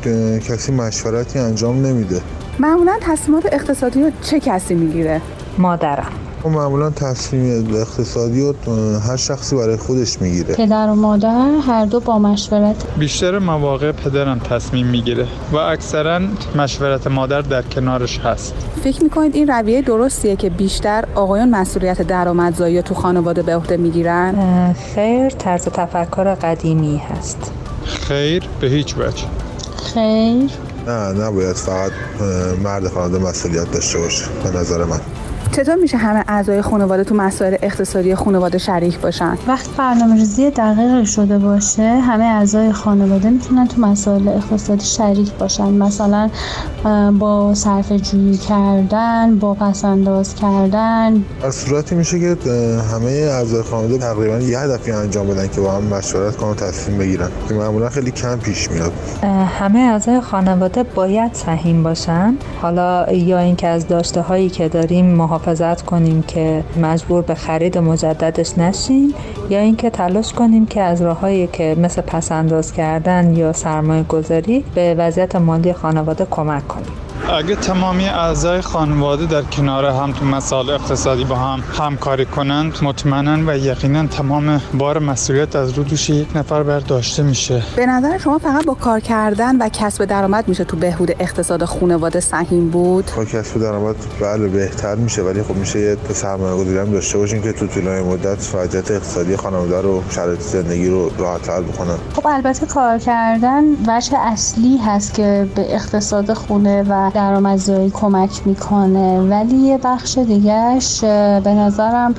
کسی 0.50 0.72
مشورتی 0.72 1.40
انجام 1.40 1.86
نمیده. 1.86 2.22
معمولا 2.60 2.94
تصمیمات 3.02 3.46
اقتصادی 3.54 4.04
رو 4.04 4.12
چه 4.22 4.40
کسی 4.40 4.74
می‌گیره؟ 4.76 5.22
مادرم. 5.58 6.12
معمولا 6.46 6.90
تصمیم 6.90 7.76
اقتصادی 7.76 8.42
رو 8.42 8.56
هر 9.00 9.16
شخصی 9.16 9.56
برای 9.56 9.78
خودش 9.78 10.22
می‌گیره. 10.22 10.56
پدر 10.56 10.90
و 10.90 10.96
مادر 10.96 11.52
هر 11.68 11.86
دو 11.86 12.00
با 12.00 12.20
مشورت. 12.20 12.76
بیشتر 12.98 13.40
مواقع 13.40 13.92
پدرم 13.92 14.40
تصمیم 14.40 14.88
می‌گیره 14.88 15.28
و 15.52 15.58
اکثرا 15.58 16.20
مشورت 16.56 17.08
مادر 17.08 17.42
در 17.42 17.62
کنارش 17.62 18.20
هست. 18.20 18.54
فکر 18.84 19.04
می‌کنید 19.04 19.36
این 19.36 19.48
رویه 19.48 19.82
درستیه 19.82 20.36
که 20.36 20.50
بیشتر 20.50 21.04
آقایان 21.16 21.50
مسئولیت 21.50 22.02
درآمدزایی 22.02 22.82
تو 22.82 22.94
خانواده 22.94 23.42
به 23.42 23.56
عهده 23.56 23.78
می‌گیرن؟ 23.78 24.36
خیر 24.96 25.30
طرز 25.30 25.66
تفکر 25.66 26.36
قدیمی 26.36 26.98
هست. 26.98 27.52
خیر 27.86 28.44
به 28.62 28.68
هیچ 28.68 28.98
وجه. 28.98 29.24
خیر. 29.94 30.50
نه 30.88 31.12
نباید 31.26 31.56
فقط 31.56 31.92
مرد 32.64 32.88
خانواده 32.88 33.26
مسئولیت 33.26 33.72
داشته 33.72 34.00
باشه 34.00 34.26
به 34.44 34.60
نظر 34.60 34.84
من. 34.84 35.00
چطور 35.56 35.76
میشه 35.76 35.98
همه 35.98 36.24
اعضای 36.28 36.62
خانواده 36.62 37.04
تو 37.04 37.16
مسائل 37.16 37.56
اقتصادی 37.62 38.16
خانواده 38.16 38.58
شریک 38.58 39.00
باشن؟ 39.00 39.38
وقت 39.48 39.70
برنامه 39.78 40.16
ریزی 40.16 40.50
دقیق 40.50 41.04
شده 41.04 41.38
باشه 41.40 41.84
همه 41.84 42.24
اعضای 42.24 42.72
خانواده 42.72 43.30
می‌تونن 43.30 43.68
تو 43.68 43.82
مسائل 43.82 44.28
اقتصادی 44.28 44.86
شریک 44.86 45.32
باشن. 45.32 45.74
مثلا 45.74 46.30
با 47.20 47.54
صرف 47.54 47.92
جویی 47.92 48.38
کردن 48.38 49.36
با 49.40 49.54
پسنداز 49.54 50.36
کردن. 50.36 51.26
از 51.44 51.56
صورتی 51.56 51.96
میشه 51.96 52.20
که 52.20 52.38
همه 52.94 53.10
اعضای 53.10 53.62
خانواده 53.62 53.98
تقریبا 53.98 54.38
یه 54.38 54.60
هدفی 54.60 54.92
انجام 54.92 55.28
بدن 55.28 55.48
که 55.48 55.62
با 55.62 55.72
هم 55.72 55.84
مشورت 55.84 56.36
کنن 56.36 56.50
و 56.50 56.54
تصمیم 56.54 56.98
بگیرن. 56.98 57.30
که 57.50 57.54
معمولا 57.54 57.90
خیلی 57.90 58.12
کم 58.12 58.40
پیش 58.40 58.72
میاد. 58.72 58.92
همه 59.60 59.80
اعضای 59.80 60.22
خانواده 60.22 60.84
باید 60.84 61.34
سهیم 61.34 61.84
باشن. 61.84 62.38
حالا 62.62 63.12
یا 63.12 63.40
اینکه 63.40 63.68
از 63.68 63.88
داشته 63.88 64.22
هایی 64.22 64.50
که 64.50 64.70
داریم 64.70 65.06
محافظت 65.44 65.82
کنیم 65.82 66.22
که 66.22 66.64
مجبور 66.82 67.22
به 67.22 67.36
خرید 67.36 67.78
مجددش 67.78 68.58
نشیم 68.58 69.14
یا 69.50 69.60
اینکه 69.60 69.90
تلاش 69.90 70.34
کنیم 70.34 70.66
که 70.66 70.82
از 70.82 71.02
راههایی 71.02 71.48
که 71.48 71.76
مثل 71.80 72.02
پسنداز 72.02 72.74
کردن 72.74 73.36
یا 73.36 73.54
سرمایه 73.54 74.04
گذاری 74.04 74.64
به 74.76 74.96
وضعیت 74.98 75.36
مالی 75.36 75.74
خانواده 75.74 76.28
کمک 76.32 76.68
کنیم. 76.68 76.92
اگه 77.30 77.56
تمامی 77.56 78.08
اعضای 78.08 78.62
خانواده 78.62 79.26
در 79.26 79.42
کنار 79.42 79.86
هم 79.86 80.12
تو 80.12 80.26
مسائل 80.26 80.70
اقتصادی 80.70 81.24
با 81.24 81.36
هم 81.36 81.64
همکاری 81.78 82.26
کنند 82.26 82.78
مطمئنا 82.82 83.52
و 83.52 83.58
یقینا 83.58 84.08
تمام 84.08 84.62
بار 84.74 85.00
مسئولیت 85.00 85.56
از 85.56 85.74
رو 85.74 85.84
دوش 85.84 86.10
یک 86.10 86.28
نفر 86.36 86.64
برداشته 86.64 87.24
میشه. 87.24 87.64
به 87.76 87.86
نظر 87.86 88.18
شما 88.18 88.38
فقط 88.38 88.66
با 88.66 88.74
کار 88.74 89.00
کردن 89.00 89.58
و 89.58 89.70
کسب 89.70 90.06
درآمد 90.06 90.48
میشه 90.48 90.64
تو 90.64 90.78
بهبود 90.78 91.12
اقتصاد 91.20 91.66
خانواده 91.66 92.20
سهیم 92.20 92.70
بود؟ 92.70 93.12
با 93.18 93.26
کسب 93.26 93.60
درآمد 93.60 93.96
بله 94.22 94.48
بهتر 94.48 94.96
میشه 94.96 95.22
ولی 95.22 95.44
خب 95.44 95.56
میشه 95.56 95.80
یه 95.80 95.98
سرمایه 96.14 96.56
گذاری 96.56 96.78
هم 96.78 96.92
داشته 96.92 97.18
باشیم 97.18 97.42
که 97.42 97.52
تو 97.52 97.68
طولانی 97.68 98.02
مدت 98.02 98.56
وضعیت 98.56 98.92
اقتصادی 98.92 99.36
خانواده 99.36 99.82
رو 99.82 100.04
شرایط 100.10 100.40
زندگی 100.40 100.90
رو 100.90 101.12
راحت‌تر 101.18 101.62
بکنن 101.62 101.98
خب 102.16 102.28
البته 102.28 102.66
کار 102.66 102.98
کردن 102.98 103.64
وجه 103.88 104.18
اصلی 104.20 104.78
هست 104.78 105.14
که 105.14 105.48
به 105.56 105.76
اقتصاد 105.76 106.34
خونه 106.34 106.84
و 106.90 107.13
درآمدزایی 107.14 107.92
کمک 107.92 108.42
می‌کنه. 108.46 109.20
ولی 109.20 109.56
یه 109.56 109.80
بخش 109.84 110.18
دیگهش 110.18 111.00
به 111.44 111.54
نظرم 111.54 112.16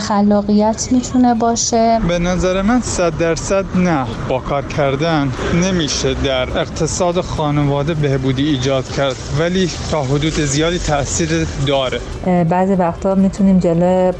خلاقیت 0.00 0.88
می‌تونه 0.90 1.34
باشه. 1.34 2.00
به 2.08 2.18
نظر 2.18 2.62
من 2.62 2.80
صد 2.80 3.18
درصد 3.18 3.64
نه. 3.76 4.06
با 4.28 4.38
کار 4.38 4.62
کردن 4.66 5.32
نمیشه 5.62 6.14
در 6.14 6.58
اقتصاد 6.58 7.20
خانواده 7.20 7.94
بهبودی 7.94 8.48
ایجاد 8.48 8.88
کرد. 8.88 9.16
ولی 9.40 9.70
تا 9.90 10.02
حدود 10.02 10.32
زیادی 10.32 10.78
تاثیر 10.78 11.46
داره. 11.66 12.00
بعضی 12.44 12.74
وقتا 12.74 13.14
می‌تونیم 13.14 13.58
جلو 13.58 14.12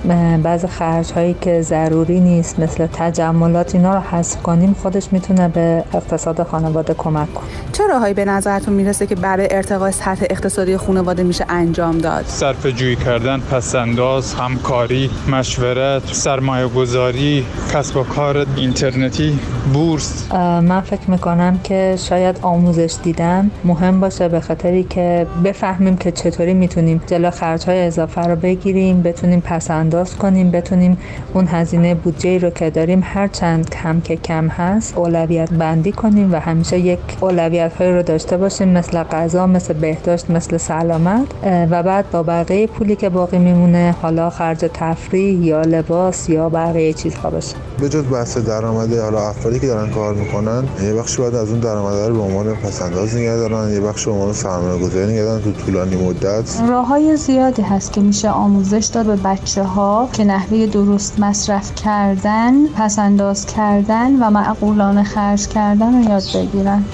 بعضی 0.43 0.67
خرج 0.67 1.13
هایی 1.13 1.37
که 1.41 1.63
ضروری 1.63 2.21
نیست 2.21 2.59
مثل 2.61 2.87
تجملات 2.87 3.75
اینا 3.75 3.95
رو 3.95 4.01
حذف 4.01 4.43
کنیم 4.43 4.77
خودش 4.83 5.13
می‌تونه 5.13 5.49
به 5.49 5.85
اقتصاد 5.95 6.43
خانواده 6.43 6.95
کمک 6.95 7.35
کنه. 7.35 7.45
چه 7.73 7.87
راههایی 7.87 8.15
به 8.15 8.25
نظرتون 8.25 8.75
می‌رسه 8.75 9.07
که 9.07 9.15
برای 9.15 9.49
ارتقای 9.51 9.93
سطح 10.09 10.27
اقتصادی 10.31 10.77
خانواده 10.77 11.23
میشه 11.23 11.45
انجام 11.49 11.99
داد. 11.99 12.25
صرف 12.27 12.67
جویی 12.67 12.97
کردن 12.97 13.41
پسنداز 13.41 14.35
همکاری 14.35 15.11
مشورت 15.31 16.03
سرمایه 16.13 16.69
گذاری 16.69 17.45
کسب 17.73 17.97
و 17.97 18.03
کار 18.03 18.47
اینترنتی 18.57 19.39
بورس. 19.73 20.33
من 20.35 20.81
فکر 20.81 21.11
می‌کنم 21.11 21.61
که 21.65 21.97
شاید 21.99 22.39
آموزش 22.43 22.95
دیدن 23.03 23.51
مهم 23.65 24.01
باشه 24.01 24.29
به 24.29 24.41
خاطری 24.41 24.85
که 24.85 25.27
بفهمیم 25.45 25.97
که 25.97 26.13
چطوری 26.13 26.55
می‌تونیم 26.55 27.01
جلو 27.07 27.31
خرج 27.31 27.65
های 27.65 27.87
اضافه 27.87 28.21
رو 28.21 28.37
بگیریم 28.37 29.03
بتونیم 29.03 29.41
پس 29.41 29.71
انداز 29.71 30.17
کنیم 30.17 30.51
بتونیم 30.51 30.99
اون 31.35 31.47
هزینه 31.47 31.95
بودجه 31.95 32.39
رو 32.39 32.51
که 32.51 32.71
داریم 32.71 33.03
هر 33.05 33.29
چند 33.29 33.71
کم 33.71 34.01
که 34.01 34.17
کم 34.17 34.49
هست 34.49 34.99
اولویت 34.99 35.53
بندی 35.53 35.93
کنیم 35.93 36.33
و 36.33 36.37
همیشه 36.37 36.79
یک 36.79 36.99
اولویت 37.21 37.73
های 37.73 37.93
رو 37.93 38.03
داشته 38.03 38.37
باشیم 38.37 38.69
مثل 38.69 39.03
غذا 39.03 39.47
مثل 39.47 39.73
بهداشت. 39.73 39.98
مثل 40.29 40.57
سلامت 40.57 41.27
و 41.71 41.83
بعد 41.83 42.11
با 42.11 42.23
بقیه 42.23 42.67
پولی 42.67 42.97
که 42.97 43.09
باقی 43.09 43.39
میمونه 43.39 43.95
حالا 44.03 44.31
خرج 44.31 44.71
تفریح 44.75 45.45
یا 45.45 45.63
لباس 45.63 46.29
یا 46.29 46.49
بقیه 46.49 46.93
چیزها 46.93 47.31
باشه. 47.31 47.57
به 47.81 47.89
جز 47.89 48.05
بحث 48.05 48.39
درآمد 48.39 48.99
حالا 48.99 49.29
افرادی 49.29 49.59
که 49.59 49.67
دارن 49.67 49.91
کار 49.91 50.15
می‌کنن 50.15 50.65
یه 50.83 50.95
بخشی 50.95 51.19
باید 51.19 51.35
از 51.35 51.51
اون 51.51 51.61
درآمد 51.61 52.09
رو 52.09 52.15
به 52.15 52.23
عنوان 52.23 52.55
پسنداز 52.55 53.17
نگه 53.17 53.37
دارن 53.37 53.73
یه 53.73 53.81
بخش 53.81 54.05
به 54.05 54.13
عنوان 54.13 54.33
سرمایه 54.33 54.83
گذاری 54.83 55.13
نگه 55.13 55.23
دارن 55.23 55.43
تو 55.43 55.53
طولانی 55.53 55.97
مدت. 55.97 56.61
راه 56.69 56.87
های 56.87 57.17
زیادی 57.17 57.63
هست 57.63 57.93
که 57.93 58.01
میشه 58.01 58.31
آموزش 58.31 58.91
داد 58.93 59.07
به 59.07 59.17
بچه 59.17 59.63
ها 59.63 60.09
که 60.13 60.25
نحوه 60.25 60.67
درست 60.67 61.21
مصرف 61.21 61.75
کردن 61.75 62.67
پسنداز 62.67 63.47
کردن 63.47 64.23
و 64.23 64.31
معقولانه 64.31 65.03
خرج 65.03 65.49
کردن 65.49 66.03
رو 66.03 66.11
یاد 66.11 66.23
بگیرن. 66.35 66.85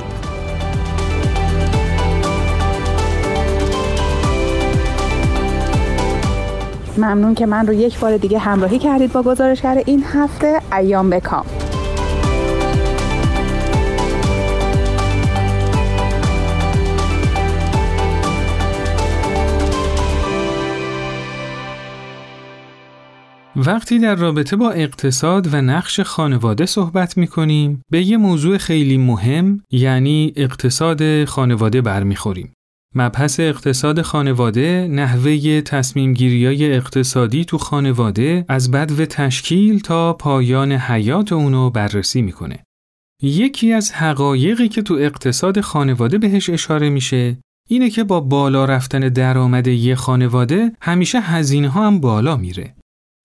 ممنون 6.98 7.34
که 7.34 7.46
من 7.46 7.66
رو 7.66 7.72
یک 7.72 7.98
بار 7.98 8.16
دیگه 8.16 8.38
همراهی 8.38 8.78
کردید 8.78 9.12
با 9.12 9.22
گزارشگر 9.22 9.82
این 9.86 10.04
هفته 10.04 10.60
ایام 10.72 11.10
بکام 11.10 11.46
وقتی 23.56 23.98
در 23.98 24.14
رابطه 24.14 24.56
با 24.56 24.70
اقتصاد 24.70 25.54
و 25.54 25.60
نقش 25.62 26.00
خانواده 26.00 26.66
صحبت 26.66 27.16
می 27.16 27.26
کنیم 27.26 27.82
به 27.90 28.02
یه 28.02 28.16
موضوع 28.16 28.58
خیلی 28.58 28.98
مهم 28.98 29.62
یعنی 29.70 30.32
اقتصاد 30.36 31.24
خانواده 31.24 31.82
برمیخوریم. 31.82 32.52
مبحث 32.94 33.40
اقتصاد 33.40 34.02
خانواده 34.02 34.88
نحوه 34.90 35.60
تصمیم 35.60 36.14
گیری 36.14 36.72
اقتصادی 36.72 37.44
تو 37.44 37.58
خانواده 37.58 38.44
از 38.48 38.70
بدو 38.70 39.06
تشکیل 39.06 39.80
تا 39.80 40.12
پایان 40.12 40.72
حیات 40.72 41.32
اونو 41.32 41.70
بررسی 41.70 42.22
می‌کنه. 42.22 42.64
یکی 43.22 43.72
از 43.72 43.92
حقایقی 43.92 44.68
که 44.68 44.82
تو 44.82 44.94
اقتصاد 44.94 45.60
خانواده 45.60 46.18
بهش 46.18 46.50
اشاره 46.50 46.90
میشه 46.90 47.38
اینه 47.68 47.90
که 47.90 48.04
با 48.04 48.20
بالا 48.20 48.64
رفتن 48.64 49.00
درآمد 49.00 49.66
یه 49.66 49.94
خانواده 49.94 50.72
همیشه 50.80 51.20
هزینه 51.20 51.68
ها 51.68 51.86
هم 51.86 52.00
بالا 52.00 52.36
میره. 52.36 52.74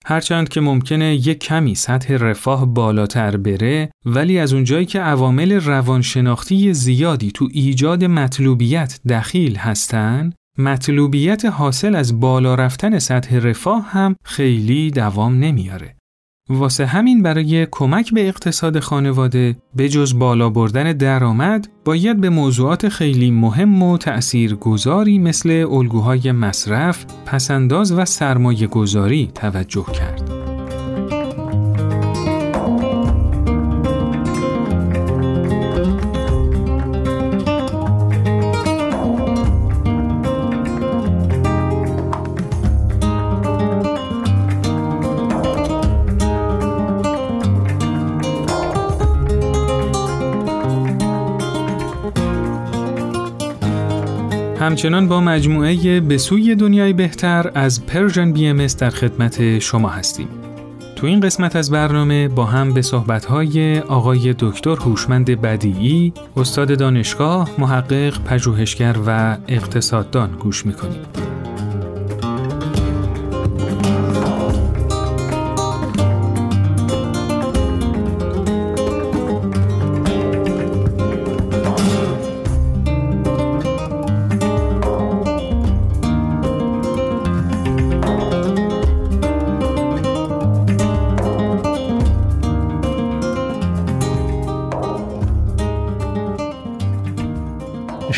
هرچند 0.06 0.48
که 0.48 0.60
ممکنه 0.60 1.14
یک 1.14 1.38
کمی 1.38 1.74
سطح 1.74 2.16
رفاه 2.16 2.66
بالاتر 2.66 3.36
بره 3.36 3.90
ولی 4.04 4.38
از 4.38 4.52
اونجایی 4.52 4.86
که 4.86 5.00
عوامل 5.00 5.52
روانشناختی 5.52 6.74
زیادی 6.74 7.30
تو 7.30 7.48
ایجاد 7.52 8.04
مطلوبیت 8.04 9.00
دخیل 9.08 9.56
هستن 9.56 10.32
مطلوبیت 10.58 11.44
حاصل 11.44 11.94
از 11.94 12.20
بالا 12.20 12.54
رفتن 12.54 12.98
سطح 12.98 13.38
رفاه 13.38 13.90
هم 13.90 14.16
خیلی 14.24 14.90
دوام 14.90 15.38
نمیاره. 15.38 15.99
واسه 16.50 16.86
همین 16.86 17.22
برای 17.22 17.66
کمک 17.70 18.14
به 18.14 18.28
اقتصاد 18.28 18.78
خانواده 18.78 19.56
به 19.76 19.88
جز 19.88 20.18
بالا 20.18 20.50
بردن 20.50 20.92
درآمد 20.92 21.68
باید 21.84 22.20
به 22.20 22.30
موضوعات 22.30 22.88
خیلی 22.88 23.30
مهم 23.30 23.82
و 23.82 23.98
تأثیر 23.98 24.54
گذاری 24.54 25.18
مثل 25.18 25.66
الگوهای 25.70 26.32
مصرف، 26.32 27.04
پسنداز 27.26 27.92
و 27.92 28.04
سرمایه 28.04 28.66
گذاری 28.66 29.30
توجه 29.34 29.84
کرد. 29.84 30.39
همچنان 54.70 55.08
با 55.08 55.20
مجموعه 55.20 56.00
به 56.00 56.18
سوی 56.18 56.54
دنیای 56.54 56.92
بهتر 56.92 57.50
از 57.54 57.86
پرژن 57.86 58.32
بی 58.32 58.46
ام 58.46 58.66
در 58.66 58.90
خدمت 58.90 59.58
شما 59.58 59.88
هستیم. 59.88 60.28
تو 60.96 61.06
این 61.06 61.20
قسمت 61.20 61.56
از 61.56 61.70
برنامه 61.70 62.28
با 62.28 62.44
هم 62.44 62.72
به 62.72 62.82
صحبت‌های 62.82 63.78
آقای 63.78 64.34
دکتر 64.38 64.76
هوشمند 64.76 65.26
بدیعی، 65.40 66.12
استاد 66.36 66.78
دانشگاه، 66.78 67.50
محقق، 67.58 68.24
پژوهشگر 68.24 68.96
و 69.06 69.36
اقتصاددان 69.48 70.30
گوش 70.30 70.66
می‌کنیم. 70.66 71.00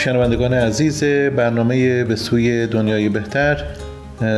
شنوندگان 0.05 0.55
عزیز 0.55 1.05
برنامه 1.05 2.05
به 2.05 2.17
سوی 2.17 2.67
دنیای 2.67 3.09
بهتر 3.09 3.65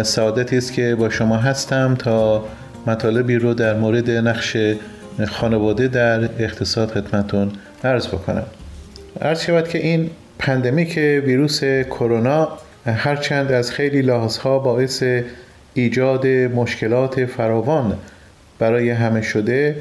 سعادتی 0.03 0.59
است 0.59 0.72
که 0.72 0.94
با 0.94 1.11
شما 1.11 1.37
هستم 1.37 1.94
تا 1.94 2.44
مطالبی 2.87 3.37
رو 3.37 3.55
در 3.55 3.74
مورد 3.74 4.11
نقش 4.11 4.57
خانواده 5.29 5.88
در 5.88 6.24
اقتصاد 6.24 6.90
خدمتون 6.90 7.53
عرض 7.85 8.07
بکنم. 8.07 8.46
عرض 9.20 9.40
شود 9.40 9.68
که 9.68 9.79
این 9.79 10.11
پندمیک 10.38 10.96
ویروس 10.96 11.64
کرونا 11.64 12.48
هرچند 12.87 13.53
از 13.53 13.70
خیلی 13.70 14.03
لحاظها 14.03 14.59
باعث 14.59 15.05
ایجاد 15.74 16.27
مشکلات 16.27 17.24
فراوان 17.24 17.96
برای 18.59 18.90
همه 18.90 19.22
شده 19.22 19.77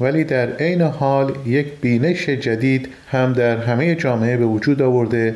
ولی 0.00 0.24
در 0.24 0.52
عین 0.52 0.82
حال 0.82 1.32
یک 1.46 1.66
بینش 1.80 2.28
جدید 2.28 2.88
هم 3.10 3.32
در 3.32 3.56
همه 3.56 3.94
جامعه 3.94 4.36
به 4.36 4.46
وجود 4.46 4.82
آورده 4.82 5.34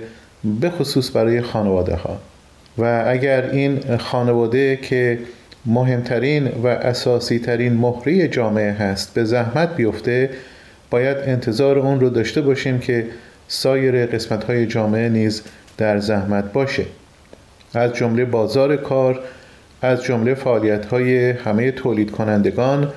به 0.61 0.71
خصوص 0.71 1.16
برای 1.16 1.42
خانواده 1.42 1.94
ها 1.94 2.18
و 2.79 3.05
اگر 3.07 3.51
این 3.51 3.97
خانواده 3.97 4.77
که 4.77 5.18
مهمترین 5.66 6.49
و 6.49 6.66
اساسی 6.66 7.38
ترین 7.38 7.73
مهری 7.73 8.29
جامعه 8.29 8.73
هست 8.73 9.14
به 9.14 9.25
زحمت 9.25 9.77
بیفته 9.77 10.31
باید 10.90 11.16
انتظار 11.16 11.79
اون 11.79 12.01
رو 12.01 12.11
داشته 12.11 12.40
باشیم 12.40 12.79
که 12.79 13.07
سایر 13.49 14.07
قسمت 14.07 14.44
های 14.44 14.66
جامعه 14.66 15.09
نیز 15.09 15.42
در 15.77 15.99
زحمت 15.99 16.53
باشه. 16.53 16.85
از 17.75 17.92
جمله 17.92 18.25
بازار 18.25 18.77
کار 18.77 19.21
از 19.83 20.03
جمله 20.03 20.35
فعالیت 20.35 20.85
های 20.87 21.31
همه 21.31 21.71
تولید 21.71 22.11
کنندگان 22.11 22.92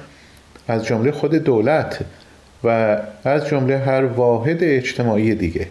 از 0.68 0.86
جمله 0.86 1.12
خود 1.12 1.36
دولت 1.36 2.00
و 2.64 2.98
از 3.24 3.48
جمله 3.48 3.78
هر 3.78 4.06
واحد 4.06 4.58
اجتماعی 4.62 5.36
دیگه. 5.36 5.68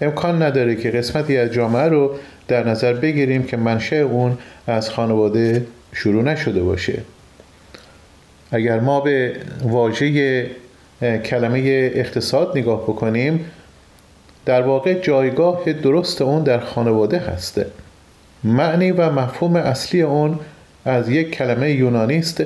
امکان 0.00 0.42
نداره 0.42 0.76
که 0.76 0.90
قسمتی 0.90 1.36
از 1.36 1.50
جامعه 1.50 1.88
رو 1.88 2.14
در 2.48 2.68
نظر 2.68 2.92
بگیریم 2.92 3.42
که 3.42 3.56
منشه 3.56 3.96
اون 3.96 4.38
از 4.66 4.90
خانواده 4.90 5.66
شروع 5.92 6.22
نشده 6.22 6.62
باشه. 6.62 6.98
اگر 8.52 8.80
ما 8.80 9.00
به 9.00 9.36
واژه 9.62 10.46
کلمه 11.24 11.90
اقتصاد 11.94 12.58
نگاه 12.58 12.82
بکنیم 12.82 13.44
در 14.44 14.62
واقع 14.62 14.94
جایگاه 14.94 15.72
درست 15.72 16.22
اون 16.22 16.42
در 16.42 16.60
خانواده 16.60 17.18
هسته. 17.18 17.66
معنی 18.44 18.90
و 18.90 19.10
مفهوم 19.10 19.56
اصلی 19.56 20.02
اون 20.02 20.38
از 20.84 21.08
یک 21.08 21.30
کلمه 21.30 21.70
یونانی 21.70 22.18
است. 22.18 22.42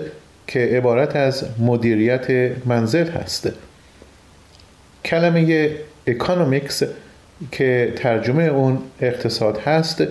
که 0.50 0.60
عبارت 0.60 1.16
از 1.16 1.44
مدیریت 1.58 2.26
منزل 2.66 3.10
هست. 3.10 3.48
کلمه 5.04 5.70
economics 6.06 6.82
که 7.52 7.92
ترجمه 7.96 8.42
اون 8.42 8.78
اقتصاد 9.00 9.58
هست 9.58 10.02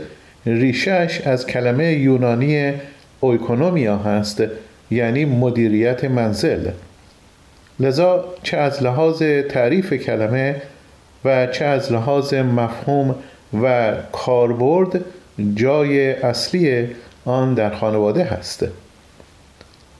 ریشهش 0.46 1.22
از 1.22 1.48
کلمه 1.48 1.94
یونانی 1.94 2.74
οικονομία 3.20 3.98
هست 3.98 4.44
یعنی 4.92 5.26
مدیریت 5.26 6.06
منزل. 6.06 6.72
لذا 7.80 8.26
چه 8.44 8.58
از 8.58 8.84
لحاظ 8.84 9.24
تعریف 9.50 9.94
کلمه 9.94 10.62
و 11.26 11.48
چه 11.48 11.66
از 11.66 11.92
لحاظ 11.92 12.34
مفهوم 12.34 13.16
و 13.64 13.94
کاربرد 14.12 15.06
جای 15.56 16.14
اصلی 16.14 16.88
آن 17.26 17.54
در 17.54 17.76
خانواده 17.76 18.24
هست. 18.24 18.66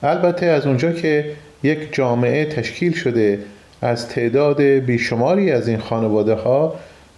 البته 0.02 0.46
از 0.46 0.66
اونجا 0.66 0.92
که 0.92 1.32
یک 1.62 1.94
جامعه 1.94 2.44
تشکیل 2.44 2.92
شده 2.92 3.38
از 3.82 4.08
تعداد 4.08 4.62
بیشماری 4.62 5.50
از 5.50 5.68
این 5.68 5.78
خانواده 5.78 6.34
ها 6.34 6.74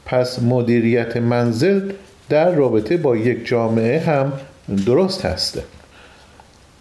پس 0.06 0.42
مدیریت 0.42 1.16
منزل 1.16 1.92
در 2.28 2.50
رابطه 2.50 2.96
با 2.96 3.16
یک 3.16 3.46
جامعه 3.46 4.00
هم 4.00 4.32
درست 4.86 5.26
هسته 5.26 5.62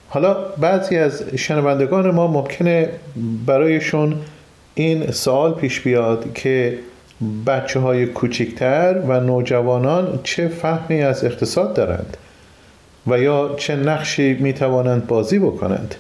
حالا 0.10 0.34
بعضی 0.34 0.98
از 0.98 1.24
شنوندگان 1.36 2.12
ما 2.12 2.28
ممکنه 2.28 2.90
برایشون 3.46 4.16
این 4.76 5.12
سوال 5.12 5.54
پیش 5.54 5.80
بیاد 5.80 6.34
که 6.34 6.78
بچه 7.48 7.80
های 7.80 8.06
کوچکتر 8.06 9.02
و 9.08 9.20
نوجوانان 9.20 10.20
چه 10.24 10.48
فهمی 10.48 11.02
از 11.04 11.26
اقتصاد 11.26 11.74
دارند؟ 11.74 12.18
و 13.08 13.20
یا 13.20 13.56
چه 13.58 13.76
نقشی 13.76 14.34
می 14.34 14.54
توانند 14.54 15.08
بازی 15.08 15.40
بکنند. 15.40 15.96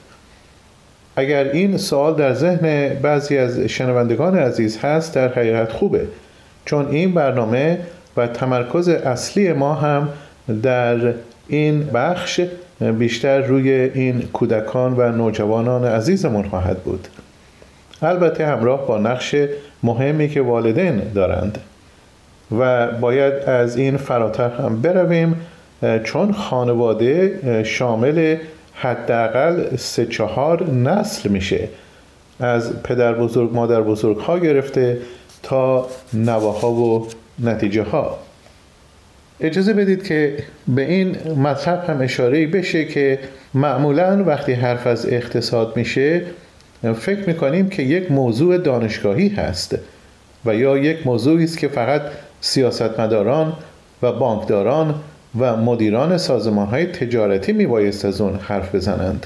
اگر 1.15 1.43
این 1.43 1.77
سوال 1.77 2.15
در 2.15 2.33
ذهن 2.33 2.89
بعضی 3.01 3.37
از 3.37 3.59
شنوندگان 3.59 4.37
عزیز 4.37 4.77
هست 4.77 5.15
در 5.15 5.27
حقیقت 5.27 5.71
خوبه 5.71 6.07
چون 6.65 6.87
این 6.87 7.13
برنامه 7.13 7.79
و 8.17 8.27
تمرکز 8.27 8.89
اصلی 8.89 9.53
ما 9.53 9.73
هم 9.73 10.09
در 10.63 11.13
این 11.47 11.85
بخش 11.85 12.41
بیشتر 12.99 13.41
روی 13.41 13.71
این 13.71 14.21
کودکان 14.21 14.93
و 14.97 15.11
نوجوانان 15.11 15.85
عزیزمون 15.85 16.49
خواهد 16.49 16.77
بود. 16.77 17.07
البته 18.01 18.45
همراه 18.45 18.87
با 18.87 18.97
نقش 18.97 19.35
مهمی 19.83 20.29
که 20.29 20.41
والدین 20.41 21.01
دارند. 21.15 21.57
و 22.59 22.87
باید 22.87 23.33
از 23.33 23.77
این 23.77 23.97
فراتر 23.97 24.49
هم 24.49 24.81
برویم. 24.81 25.35
چون 26.03 26.33
خانواده 26.33 27.39
شامل 27.65 28.37
حداقل 28.73 29.75
سه 29.75 30.05
چهار 30.05 30.69
نسل 30.69 31.29
میشه. 31.29 31.69
از 32.39 32.83
پدر 32.83 33.13
بزرگ 33.13 33.53
مادر 33.53 33.81
بزرگ 33.81 34.17
ها 34.17 34.39
گرفته 34.39 34.97
تا 35.43 35.87
نواها 36.13 36.71
و 36.71 37.07
نتیجه 37.39 37.83
ها 37.83 38.19
اجازه 39.39 39.73
بدید 39.73 40.07
که 40.07 40.37
به 40.67 40.81
این 40.81 41.17
مطلب 41.37 41.83
هم 41.89 42.01
اشاره 42.01 42.47
بشه 42.47 42.85
که 42.85 43.19
معمولا 43.53 44.23
وقتی 44.23 44.53
حرف 44.53 44.87
از 44.87 45.05
اقتصاد 45.05 45.77
میشه 45.77 46.21
فکر 46.99 47.27
می‌کنیم 47.27 47.69
که 47.69 47.83
یک 47.83 48.11
موضوع 48.11 48.57
دانشگاهی 48.57 49.27
هست 49.27 49.77
و 50.45 50.55
یا 50.55 50.77
یک 50.77 51.07
موضوعی 51.07 51.43
است 51.43 51.57
که 51.57 51.67
فقط 51.67 52.01
سیاستمداران 52.41 53.53
و 54.01 54.11
بانکداران 54.11 54.95
و 55.39 55.55
مدیران 55.55 56.17
سازمان 56.17 56.67
های 56.67 56.85
تجارتی 56.85 57.51
میبایست 57.51 58.05
از 58.05 58.21
اون 58.21 58.35
حرف 58.35 58.75
بزنند. 58.75 59.25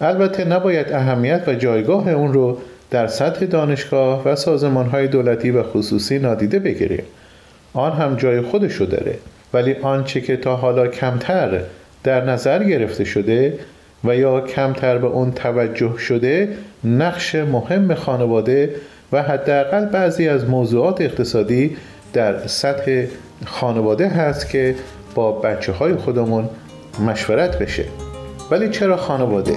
البته 0.00 0.44
نباید 0.44 0.92
اهمیت 0.92 1.42
و 1.46 1.54
جایگاه 1.54 2.08
اون 2.08 2.32
رو 2.32 2.58
در 2.90 3.06
سطح 3.06 3.46
دانشگاه 3.46 4.28
و 4.28 4.36
سازمان 4.36 4.86
های 4.86 5.08
دولتی 5.08 5.50
و 5.50 5.62
خصوصی 5.62 6.18
نادیده 6.18 6.58
بگیریم. 6.58 7.04
آن 7.74 7.92
هم 7.92 8.16
جای 8.16 8.40
خودش 8.40 8.74
رو 8.74 8.86
داره. 8.86 9.14
ولی 9.54 9.74
آنچه 9.82 10.20
که 10.20 10.36
تا 10.36 10.56
حالا 10.56 10.86
کمتر 10.86 11.60
در 12.04 12.24
نظر 12.24 12.64
گرفته 12.64 13.04
شده 13.04 13.58
و 14.04 14.16
یا 14.16 14.40
کمتر 14.40 14.98
به 14.98 15.06
اون 15.06 15.32
توجه 15.32 15.98
شده 15.98 16.48
نقش 16.84 17.34
مهم 17.34 17.94
خانواده 17.94 18.74
و 19.12 19.22
حداقل 19.22 19.84
بعضی 19.84 20.28
از 20.28 20.48
موضوعات 20.48 21.00
اقتصادی 21.00 21.76
در 22.12 22.46
سطح 22.46 23.04
خانواده 23.44 24.08
هست 24.08 24.48
که 24.48 24.74
با 25.14 25.32
بچه 25.32 25.72
های 25.72 25.96
خودمون 25.96 26.48
مشورت 27.06 27.58
بشه 27.58 27.84
ولی 28.50 28.70
چرا 28.70 28.96
خانواده؟ 28.96 29.56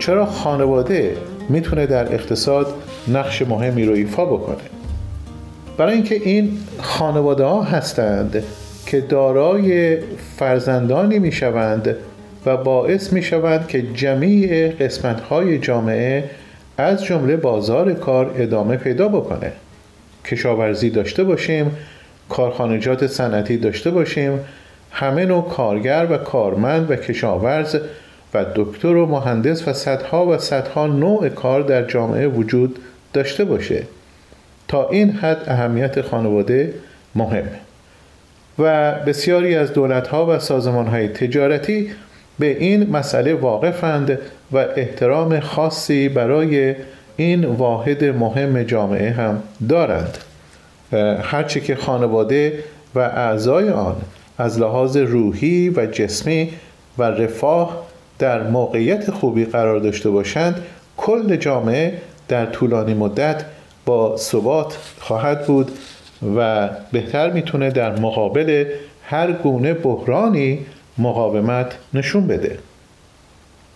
چرا 0.00 0.26
خانواده 0.26 1.16
می‌تونه 1.48 1.86
در 1.86 2.14
اقتصاد 2.14 2.66
نقش 3.08 3.42
مهمی 3.42 3.84
رو 3.84 3.94
ایفا 3.94 4.24
بکنه؟ 4.24 4.56
برای 5.76 5.94
اینکه 5.94 6.14
این 6.14 6.58
خانواده 6.80 7.44
ها 7.44 7.62
هستند 7.62 8.44
که 8.86 9.00
دارای 9.00 9.98
فرزندانی 10.36 11.18
می‌شوند 11.18 11.96
و 12.46 12.56
باعث 12.56 13.12
می‌شوند 13.12 13.68
که 13.68 13.82
جمیع 13.82 14.68
قسمت 14.68 15.20
های 15.20 15.58
جامعه 15.58 16.24
از 16.78 17.04
جمله 17.04 17.36
بازار 17.36 17.92
کار 17.94 18.34
ادامه 18.36 18.76
پیدا 18.76 19.08
بکنه. 19.08 19.52
کشاورزی 20.24 20.90
داشته 20.90 21.24
باشیم 21.24 21.70
کارخانجات 22.28 23.06
صنعتی 23.06 23.56
داشته 23.56 23.90
باشیم 23.90 24.40
همه 24.90 25.24
نوع 25.24 25.48
کارگر 25.48 26.06
و 26.10 26.18
کارمند 26.18 26.90
و 26.90 26.96
کشاورز 26.96 27.76
و 28.34 28.44
دکتر 28.54 28.96
و 28.96 29.06
مهندس 29.06 29.68
و 29.68 29.72
صدها 29.72 30.26
و 30.26 30.38
صدها 30.38 30.86
نوع 30.86 31.28
کار 31.28 31.62
در 31.62 31.84
جامعه 31.84 32.26
وجود 32.26 32.78
داشته 33.12 33.44
باشه. 33.44 33.82
تا 34.68 34.88
این 34.88 35.10
حد 35.10 35.42
اهمیت 35.46 36.02
خانواده 36.02 36.74
مهمه 37.14 37.60
و 38.58 38.94
بسیاری 38.94 39.56
از 39.56 39.72
دولتها 39.72 40.26
و 40.26 40.38
سازمانهای 40.38 41.08
تجارتی 41.08 41.90
به 42.38 42.46
این 42.58 42.90
مسئله 42.90 43.34
واقفند 43.34 44.18
و 44.52 44.58
احترام 44.76 45.40
خاصی 45.40 46.08
برای 46.08 46.74
این 47.16 47.44
واحد 47.44 48.04
مهم 48.04 48.62
جامعه 48.62 49.10
هم 49.10 49.42
دارند. 49.68 50.18
هرچه 51.22 51.60
که 51.60 51.76
خانواده 51.76 52.64
و 52.94 52.98
اعضای 52.98 53.68
آن 53.68 53.96
از 54.38 54.60
لحاظ 54.60 54.96
روحی 54.96 55.70
و 55.70 55.86
جسمی 55.86 56.50
و 56.98 57.02
رفاه 57.02 57.86
در 58.20 58.42
موقعیت 58.42 59.10
خوبی 59.10 59.44
قرار 59.44 59.78
داشته 59.78 60.10
باشند 60.10 60.62
کل 60.96 61.36
جامعه 61.36 61.98
در 62.28 62.46
طولانی 62.46 62.94
مدت 62.94 63.44
با 63.86 64.16
ثبات 64.16 64.78
خواهد 65.00 65.46
بود 65.46 65.70
و 66.36 66.68
بهتر 66.92 67.30
می‌تونه 67.30 67.70
در 67.70 67.98
مقابل 67.98 68.64
هر 69.04 69.32
گونه 69.32 69.74
بحرانی 69.74 70.66
مقاومت 70.98 71.72
نشون 71.94 72.26
بده. 72.26 72.58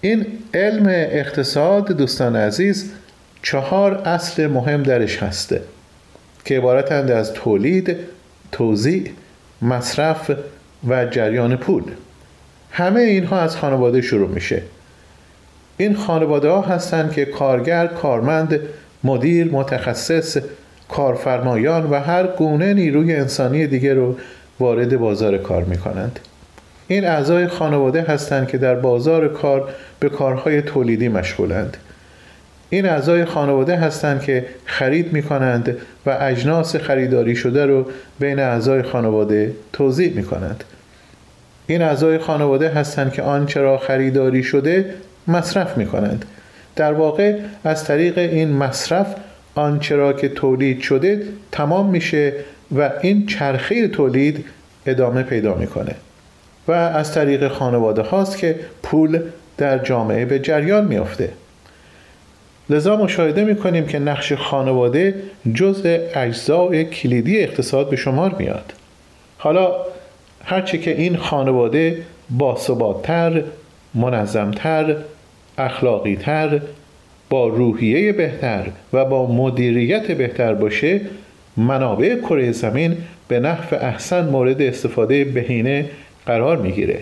این 0.00 0.26
علم 0.54 0.86
اقتصاد 0.88 1.92
دوستان 1.92 2.36
عزیز 2.36 2.92
چهار 3.42 3.94
اصل 3.94 4.46
مهم 4.46 4.82
درش 4.82 5.22
هسته 5.22 5.62
که 6.44 6.58
عبارتند 6.58 7.10
از 7.10 7.32
تولید، 7.32 7.96
توزیع، 8.52 9.10
مصرف 9.62 10.30
و 10.88 11.04
جریان 11.04 11.56
پول. 11.56 11.82
همه 12.76 13.00
اینها 13.00 13.40
از 13.40 13.56
خانواده 13.56 14.02
شروع 14.02 14.28
میشه. 14.28 14.62
این 15.76 15.94
خانواده 15.94 16.48
ها 16.48 16.60
هستند 16.60 17.12
که 17.12 17.24
کارگر، 17.24 17.86
کارمند، 17.86 18.60
مدیر، 19.04 19.52
متخصص، 19.52 20.36
کارفرمایان 20.88 21.90
و 21.90 22.00
هر 22.00 22.26
گونه 22.26 22.74
نیروی 22.74 23.14
انسانی 23.14 23.66
دیگه 23.66 23.94
رو 23.94 24.16
وارد 24.60 24.98
بازار 24.98 25.38
کار 25.38 25.64
می‌کنند. 25.64 26.20
این 26.88 27.04
اعضای 27.04 27.46
خانواده 27.48 28.02
هستند 28.02 28.48
که 28.48 28.58
در 28.58 28.74
بازار 28.74 29.28
کار 29.28 29.68
به 30.00 30.08
کارهای 30.08 30.62
تولیدی 30.62 31.08
مشغولند. 31.08 31.76
این 32.70 32.86
اعضای 32.86 33.24
خانواده 33.24 33.76
هستند 33.76 34.22
که 34.22 34.46
خرید 34.64 35.12
می 35.12 35.22
کنند 35.22 35.76
و 36.06 36.16
اجناس 36.20 36.76
خریداری 36.76 37.36
شده 37.36 37.66
رو 37.66 37.86
بین 38.20 38.38
اعضای 38.38 38.82
خانواده 38.82 39.52
توضیح 39.72 40.16
می 40.16 40.24
کنند 40.24 40.64
این 41.66 41.82
اعضای 41.82 42.18
خانواده 42.18 42.68
هستند 42.68 43.12
که 43.12 43.22
آنچه 43.22 43.60
را 43.60 43.78
خریداری 43.78 44.42
شده 44.42 44.94
مصرف 45.28 45.78
می 45.78 45.86
کنند 45.86 46.24
در 46.76 46.92
واقع 46.92 47.38
از 47.64 47.84
طریق 47.84 48.18
این 48.18 48.52
مصرف 48.52 49.14
آنچه 49.54 49.96
را 49.96 50.12
که 50.12 50.28
تولید 50.28 50.80
شده 50.80 51.22
تمام 51.52 51.90
میشه 51.90 52.32
و 52.76 52.90
این 53.02 53.26
چرخه 53.26 53.88
تولید 53.88 54.44
ادامه 54.86 55.22
پیدا 55.22 55.54
می‌کنه. 55.54 55.94
و 56.68 56.72
از 56.72 57.14
طریق 57.14 57.48
خانواده 57.48 58.02
هاست 58.02 58.38
که 58.38 58.60
پول 58.82 59.20
در 59.56 59.78
جامعه 59.78 60.24
به 60.24 60.38
جریان 60.38 60.84
میافته. 60.84 61.30
لذا 62.70 62.96
مشاهده 62.96 63.44
می‌کنیم 63.44 63.86
که 63.86 63.98
نقش 63.98 64.32
خانواده 64.32 65.14
جزء 65.54 65.98
اجزاء 66.14 66.82
کلیدی 66.82 67.42
اقتصاد 67.42 67.90
به 67.90 67.96
شمار 67.96 68.34
میاد. 68.38 68.72
حالا 69.38 69.72
هرچه 70.44 70.78
که 70.78 70.96
این 70.96 71.16
خانواده 71.16 72.02
باثباتتر 72.30 73.42
منظمتر 73.94 74.96
اخلاقیتر 75.58 76.60
با 77.30 77.46
روحیه 77.48 78.12
بهتر 78.12 78.66
و 78.92 79.04
با 79.04 79.32
مدیریت 79.32 80.10
بهتر 80.10 80.54
باشه 80.54 81.00
منابع 81.56 82.16
کره 82.16 82.52
زمین 82.52 82.96
به 83.28 83.40
نحو 83.40 83.74
احسن 83.74 84.28
مورد 84.28 84.62
استفاده 84.62 85.24
بهینه 85.24 85.90
قرار 86.26 86.56
می‌گیره. 86.56 86.98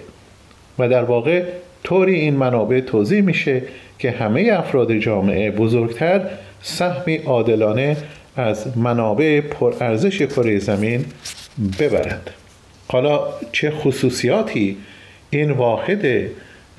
و 0.78 0.88
در 0.88 1.04
واقع 1.04 1.42
طوری 1.84 2.14
این 2.14 2.36
منابع 2.36 2.80
توضیح 2.80 3.20
میشه 3.20 3.62
که 3.98 4.10
همه 4.10 4.50
افراد 4.52 4.92
جامعه 4.92 5.50
بزرگتر 5.50 6.20
سهمی 6.62 7.16
عادلانه 7.16 7.96
از 8.36 8.78
منابع 8.78 9.40
پرارزش 9.40 10.22
کره 10.22 10.58
زمین 10.58 11.04
ببرند. 11.78 12.30
حالا 12.92 13.20
چه 13.52 13.70
خصوصیاتی 13.70 14.76
این 15.30 15.50
واحد 15.50 16.06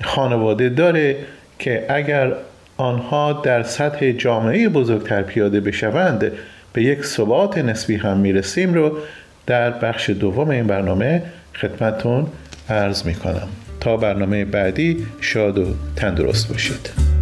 خانواده 0.02 0.68
داره 0.68 1.16
که 1.58 1.86
اگر 1.88 2.32
آنها 2.76 3.32
در 3.32 3.62
سطح 3.62 4.12
جامعه 4.12 4.68
بزرگتر 4.68 5.22
پیاده 5.22 5.60
بشوند 5.60 6.32
به 6.72 6.82
یک 6.82 7.04
ثبات 7.04 7.58
نسبی 7.58 7.96
هم 7.96 8.16
می‌رسیم 8.16 8.74
رو 8.74 8.98
در 9.46 9.70
بخش 9.70 10.10
دوم 10.10 10.50
این 10.50 10.66
برنامه 10.66 11.22
خدمتون 11.54 12.26
عرض 12.70 13.06
می 13.06 13.14
کنم 13.14 13.48
تا 13.80 13.96
برنامه 13.96 14.44
بعدی 14.44 15.06
شاد 15.20 15.58
و 15.58 15.74
تندرست 15.96 16.48
باشید. 16.48 17.13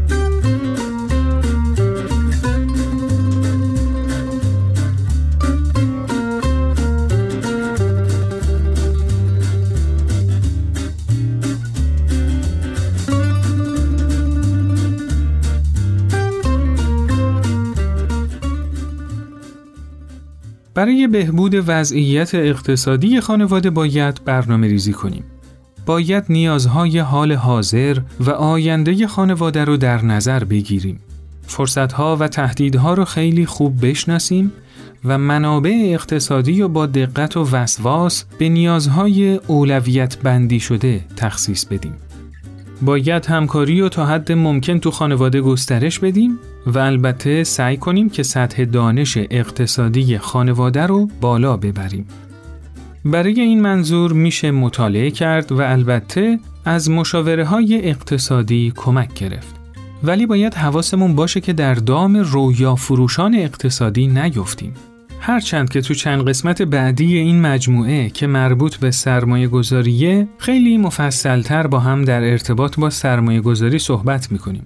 برای 20.83 21.07
بهبود 21.07 21.65
وضعیت 21.67 22.35
اقتصادی 22.35 23.21
خانواده 23.21 23.71
باید 23.71 24.21
برنامه 24.25 24.69
ریزی 24.69 24.93
کنیم. 24.93 25.25
باید 25.87 26.25
نیازهای 26.29 26.99
حال 26.99 27.33
حاضر 27.33 27.99
و 28.21 28.31
آینده 28.31 29.07
خانواده 29.07 29.65
رو 29.65 29.77
در 29.77 30.05
نظر 30.05 30.45
بگیریم. 30.45 31.01
فرصتها 31.47 32.17
و 32.17 32.29
تهدیدها 32.29 32.95
رو 32.95 33.05
خیلی 33.05 33.47
خوب 33.47 33.87
بشناسیم 33.87 34.53
و 35.05 35.19
منابع 35.19 35.81
اقتصادی 35.85 36.61
رو 36.61 36.69
با 36.69 36.87
دقت 36.87 37.37
و 37.37 37.49
وسواس 37.53 38.25
به 38.39 38.49
نیازهای 38.49 39.41
اولویت 39.47 40.19
بندی 40.19 40.61
شده 40.61 41.05
تخصیص 41.17 41.65
بدیم. 41.65 41.95
باید 42.83 43.27
همکاری 43.27 43.81
رو 43.81 43.89
تا 43.89 44.07
حد 44.07 44.33
ممکن 44.33 44.79
تو 44.79 44.91
خانواده 44.91 45.41
گسترش 45.41 45.99
بدیم 45.99 46.39
و 46.67 46.79
البته 46.79 47.45
سعی 47.45 47.77
کنیم 47.77 48.11
که 48.11 48.23
سطح 48.23 48.65
دانش 48.65 49.19
اقتصادی 49.31 50.19
خانواده 50.19 50.87
رو 50.87 51.09
بالا 51.21 51.57
ببریم. 51.57 52.07
برای 53.05 53.41
این 53.41 53.61
منظور 53.61 54.13
میشه 54.13 54.51
مطالعه 54.51 55.11
کرد 55.11 55.53
و 55.53 55.61
البته 55.61 56.39
از 56.65 56.91
مشاوره 56.91 57.45
های 57.45 57.89
اقتصادی 57.89 58.73
کمک 58.77 59.15
گرفت. 59.15 59.55
ولی 60.03 60.27
باید 60.27 60.55
حواسمون 60.55 61.15
باشه 61.15 61.41
که 61.41 61.53
در 61.53 61.75
دام 61.75 62.17
رویا 62.17 62.75
فروشان 62.75 63.35
اقتصادی 63.35 64.07
نیفتیم. 64.07 64.75
هرچند 65.25 65.71
که 65.71 65.81
تو 65.81 65.95
چند 65.95 66.29
قسمت 66.29 66.63
بعدی 66.63 67.17
این 67.19 67.41
مجموعه 67.41 68.11
که 68.11 68.27
مربوط 68.27 68.77
به 68.77 68.91
سرمایه 68.91 69.49
گذاریه 69.49 70.29
خیلی 70.39 70.79
مفصلتر 70.79 71.67
با 71.67 71.81
هم 71.81 72.05
در 72.05 72.23
ارتباط 72.23 72.79
با 72.79 72.91
سرمایه 72.91 73.41
گذاری 73.41 73.79
صحبت 73.79 74.33
می‌کنیم. 74.33 74.63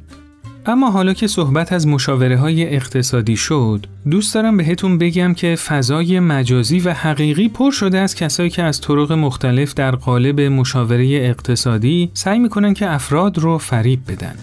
اما 0.67 0.91
حالا 0.91 1.13
که 1.15 1.27
صحبت 1.27 1.73
از 1.73 1.87
مشاوره 1.87 2.37
های 2.37 2.75
اقتصادی 2.75 3.37
شد، 3.37 3.87
دوست 4.11 4.35
دارم 4.35 4.57
بهتون 4.57 4.99
بگم 4.99 5.35
که 5.35 5.57
فضای 5.57 6.21
مجازی 6.21 6.81
و 6.81 6.93
حقیقی 6.93 7.49
پر 7.49 7.71
شده 7.71 7.99
از 7.99 8.15
کسایی 8.15 8.51
که 8.51 8.63
از 8.63 8.81
طرق 8.81 9.13
مختلف 9.13 9.75
در 9.75 9.91
قالب 9.97 10.41
مشاوره 10.41 11.05
اقتصادی 11.05 12.11
سعی 12.15 12.39
می‌کنن 12.39 12.75
که 12.75 12.91
افراد 12.91 13.39
رو 13.39 13.59
فریب 13.59 14.01
بدن. 14.09 14.35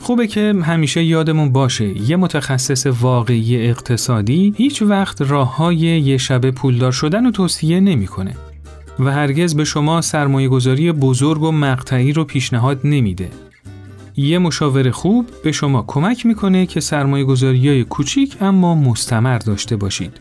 خوبه 0.00 0.26
که 0.26 0.54
همیشه 0.62 1.04
یادمون 1.04 1.52
باشه 1.52 2.10
یه 2.10 2.16
متخصص 2.16 2.86
واقعی 2.86 3.66
اقتصادی 3.66 4.54
هیچ 4.56 4.82
وقت 4.82 5.22
راه 5.22 5.56
های 5.56 5.76
یه 5.76 6.16
شب 6.16 6.50
پولدار 6.50 6.92
شدن 6.92 7.24
رو 7.24 7.30
توصیه 7.30 7.80
نمی‌کنه 7.80 8.34
و 8.98 9.12
هرگز 9.12 9.54
به 9.56 9.64
شما 9.64 10.00
سرمایه 10.00 10.48
گذاری 10.48 10.92
بزرگ 10.92 11.42
و 11.42 11.52
مقطعی 11.52 12.12
رو 12.12 12.24
پیشنهاد 12.24 12.80
نمیده. 12.84 13.28
یه 14.16 14.38
مشاور 14.38 14.90
خوب 14.90 15.26
به 15.44 15.52
شما 15.52 15.84
کمک 15.86 16.26
می‌کنه 16.26 16.66
که 16.66 16.80
سرمایه 16.80 17.24
گذاری 17.24 17.68
های 17.68 17.84
کوچیک 17.84 18.36
اما 18.40 18.74
مستمر 18.74 19.38
داشته 19.38 19.76
باشید. 19.76 20.12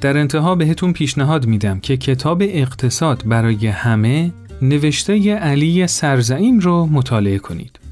در 0.00 0.18
انتها 0.18 0.54
بهتون 0.54 0.92
پیشنهاد 0.92 1.46
میدم 1.46 1.80
که 1.80 1.96
کتاب 1.96 2.42
اقتصاد 2.42 3.22
برای 3.26 3.66
همه 3.66 4.32
نوشته 4.62 5.34
علی 5.34 5.86
سرزعیم 5.86 6.58
رو 6.58 6.86
مطالعه 6.86 7.38
کنید. 7.38 7.83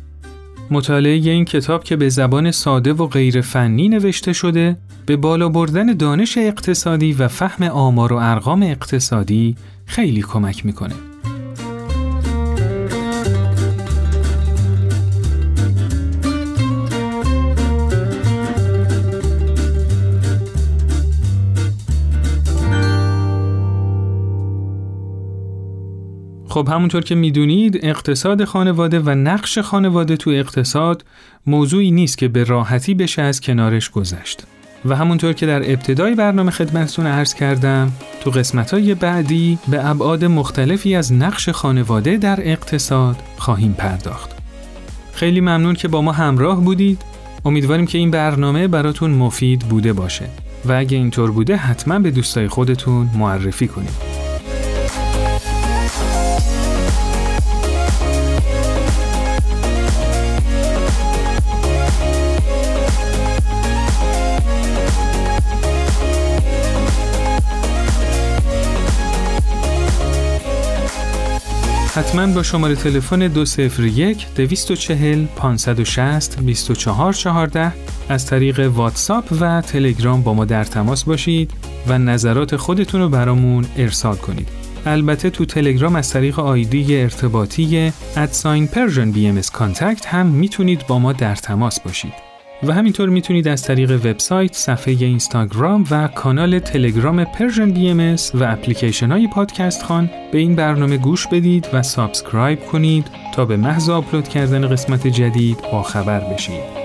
مطالعه 0.71 1.13
این 1.13 1.45
کتاب 1.45 1.85
که 1.85 1.97
به 1.97 2.09
زبان 2.09 2.51
ساده 2.51 2.93
و 2.93 3.07
غیر 3.07 3.41
فنی 3.41 3.89
نوشته 3.89 4.33
شده 4.33 4.77
به 5.07 5.17
بالا 5.17 5.49
بردن 5.49 5.87
دانش 5.87 6.39
اقتصادی 6.39 7.13
و 7.13 7.29
فهم 7.29 7.65
آمار 7.65 8.13
و 8.13 8.17
ارقام 8.17 8.63
اقتصادی 8.63 9.57
خیلی 9.87 10.23
کمک 10.23 10.67
می‌کنه. 10.67 10.95
خب 26.53 26.69
همونطور 26.69 27.03
که 27.03 27.15
می‌دونید 27.15 27.79
اقتصاد 27.83 28.45
خانواده 28.45 29.01
و 29.01 29.11
نقش 29.11 29.59
خانواده 29.59 30.17
تو 30.17 30.31
اقتصاد 30.31 31.05
موضوعی 31.47 31.91
نیست 31.91 32.19
که 32.19 32.29
به 32.29 32.45
راحتی 32.45 32.95
بشه 32.95 33.23
از 33.23 33.41
کنارش 33.41 33.91
گذشت. 33.91 34.43
و 34.85 34.97
همونطور 34.97 35.33
که 35.33 35.47
در 35.47 35.73
ابتدای 35.73 36.15
برنامه 36.15 36.51
خدمتتون 36.51 37.07
عرض 37.07 37.35
کردم 37.35 37.93
تو 38.21 38.31
قسمتهای 38.31 38.95
بعدی 38.95 39.59
به 39.69 39.87
ابعاد 39.87 40.25
مختلفی 40.25 40.95
از 40.95 41.13
نقش 41.13 41.49
خانواده 41.49 42.17
در 42.17 42.39
اقتصاد 42.41 43.17
خواهیم 43.39 43.73
پرداخت. 43.73 44.31
خیلی 45.13 45.41
ممنون 45.41 45.75
که 45.75 45.89
با 45.89 46.03
ما 46.03 46.13
همراه 46.13 46.61
بودید. 46.61 47.03
امیدواریم 47.45 47.87
که 47.87 47.99
این 47.99 48.11
برنامه 48.11 48.69
براتون 48.69 49.11
مفید 49.11 49.61
بوده 49.61 49.93
باشه 49.93 50.25
و 50.65 50.73
اگه 50.73 50.97
اینطور 50.97 51.31
بوده 51.31 51.57
حتما 51.57 51.99
به 51.99 52.11
دوستای 52.11 52.49
خودتون 52.49 53.11
معرفی 53.19 53.69
کنید. 53.69 54.32
حتما 71.95 72.27
با 72.27 72.43
شماره 72.43 72.75
تلفن 72.75 73.29
201 73.29 74.27
240 74.37 75.27
560 75.37 76.37
2414 76.37 77.73
از 78.09 78.27
طریق 78.27 78.61
واتساپ 78.61 79.25
و 79.41 79.61
تلگرام 79.61 80.23
با 80.23 80.35
ما 80.35 80.45
در 80.45 80.65
تماس 80.65 81.05
باشید 81.05 81.51
و 81.87 81.99
نظرات 81.99 82.57
خودتون 82.57 83.01
رو 83.01 83.09
برامون 83.09 83.65
ارسال 83.77 84.17
کنید. 84.17 84.49
البته 84.87 85.31
تو 85.31 85.45
تلگرام 85.45 85.97
از 85.97 86.11
طریق 86.11 86.41
آیدی 86.41 87.01
ارتباطی 87.01 87.93
at 88.17 88.67
sign 88.67 89.11
Persian 89.11 89.27
BM 89.29 89.41
هم 90.07 90.27
می‌تونید 90.27 90.87
با 90.87 90.99
ما 90.99 91.13
در 91.13 91.37
تماس 91.37 91.81
باشید. 91.81 92.32
و 92.65 92.73
همینطور 92.73 93.09
می‌تونید 93.09 93.49
از 93.49 93.63
طریق 93.63 93.91
وبسایت، 93.91 94.55
صفحه 94.55 94.95
اینستاگرام 94.95 95.85
و 95.91 96.09
کانال 96.09 96.59
تلگرام 96.59 97.25
Persian 97.25 97.71
B 97.71 98.17
و 98.35 98.45
اپلیکیشن 98.45 99.13
های 99.13 99.29
پادکست 99.29 99.83
خوان 99.83 100.11
به 100.33 100.39
این 100.39 100.55
برنامه 100.55 100.97
گوش 100.97 101.27
بدید 101.27 101.69
و 101.73 101.83
subscribe 101.83 102.61
کنید 102.61 103.07
تا 103.35 103.45
به 103.45 103.57
محض 103.57 103.91
آپلود 103.91 104.29
کردن 104.29 104.69
قسمت 104.69 105.07
جدید 105.07 105.59
با 105.73 105.83
خبر 105.83 106.21
بشید. 106.21 106.83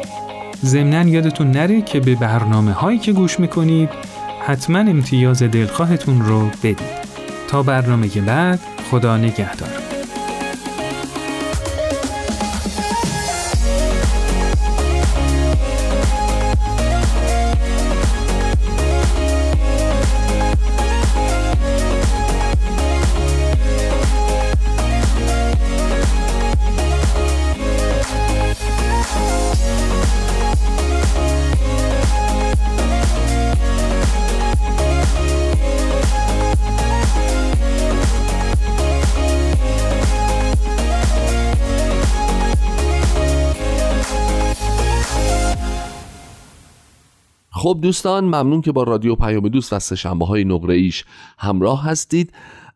ضمنا 0.64 1.10
یادتون 1.10 1.52
نره 1.52 1.82
که 1.82 2.00
به 2.00 2.16
برنامه 2.16 2.72
هایی 2.72 3.00
که 3.00 3.14
گوش 3.14 3.40
می‌کنید 3.40 3.90
حتما 4.46 4.80
امتیاز 4.80 5.44
دلخواهتون 5.44 6.22
رو 6.22 6.50
بدید. 6.64 7.08
تا 7.48 7.64
برنامه 7.64 8.08
بعد 8.08 8.60
خدا 8.92 9.18
نگهدار. 9.18 9.87
خب 47.68 47.80
دوستان 47.82 48.24
ممنون 48.24 48.62
که 48.62 48.72
با 48.72 48.84
رادیو 48.84 49.16
پیام 49.16 49.48
دوست 49.48 49.74
و 49.74 49.80
سهشنبه 49.80 50.26
های 50.26 50.44
نقره 50.44 50.76
ایش 50.76 51.06
همراه 51.38 51.86
هستید. 51.86 52.34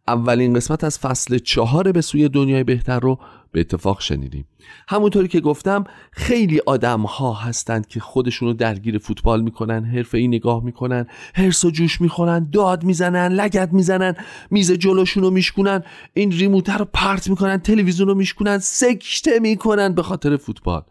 اولین 0.08 0.54
قسمت 0.54 0.84
از 0.84 1.00
فصل 1.00 1.38
چهار 1.38 1.92
به 1.92 2.02
سوی 2.02 2.30
دنیای 2.30 2.64
بهتر 2.64 3.00
رو 3.00 3.20
به 3.52 3.60
اتفاق 3.60 4.02
شنیدیم. 4.02 4.48
همونطوری 4.88 5.28
که 5.28 5.40
گفتم 5.40 5.84
خیلی 6.12 6.62
آدم 6.66 7.02
ها 7.02 7.34
هستند 7.34 7.88
که 7.88 8.00
خودشونو 8.00 8.54
درگیر 8.54 8.98
فوتبال 8.98 9.42
می‌کنن 9.42 9.84
حرفه 9.84 10.18
ای 10.18 10.28
نگاه 10.28 10.64
می‌کنن 10.64 11.08
هرس 11.36 11.66
و 11.66 11.72
جوش 11.72 12.02
می‌خورن 12.02 12.50
داد 12.54 12.84
می‌زنن 12.84 13.28
لگت 13.28 13.74
می‌زنن 13.74 14.16
میز 14.50 14.72
جلوشونو 14.72 15.30
میشکنن 15.30 15.84
این 16.14 16.32
ریموتر 16.32 16.78
رو 16.78 16.86
پرت 16.94 17.30
می‌کنن 17.30 17.58
تلویزیون 17.58 18.08
رو 18.08 18.16
میشکنن 18.16 18.58
سکته 18.58 19.40
می‌کنن 19.40 19.94
به 19.94 20.04
خاطر 20.04 20.38
فوتبال. 20.38 20.82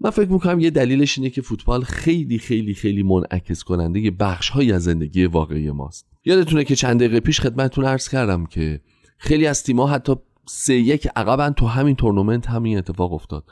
من 0.00 0.10
فکر 0.10 0.32
می‌کنم 0.32 0.60
یه 0.60 0.70
دلیلش 0.70 1.18
اینه 1.18 1.30
که 1.30 1.42
فوتبال 1.42 1.82
خیلی 1.82 2.38
خیلی 2.38 2.74
خیلی 2.74 3.02
منعکس 3.02 3.64
کننده 3.64 4.00
یه 4.00 4.10
بخش 4.10 4.48
های 4.48 4.72
از 4.72 4.84
زندگی 4.84 5.26
واقعی 5.26 5.70
ماست. 5.70 6.06
یادتونه 6.24 6.64
که 6.64 6.76
چند 6.76 7.00
دقیقه 7.00 7.20
پیش 7.20 7.40
خدمتتون 7.40 7.84
عرض 7.84 8.08
کردم 8.08 8.46
که 8.46 8.80
خیلی 9.18 9.46
از 9.46 9.62
تیم‌ها 9.62 9.86
حتی 9.86 10.14
سه 10.46 10.74
یک 10.74 11.08
عقبن 11.16 11.50
تو 11.50 11.66
همین 11.66 11.96
تورنمنت 11.96 12.46
همین 12.46 12.78
اتفاق 12.78 13.12
افتاد 13.12 13.44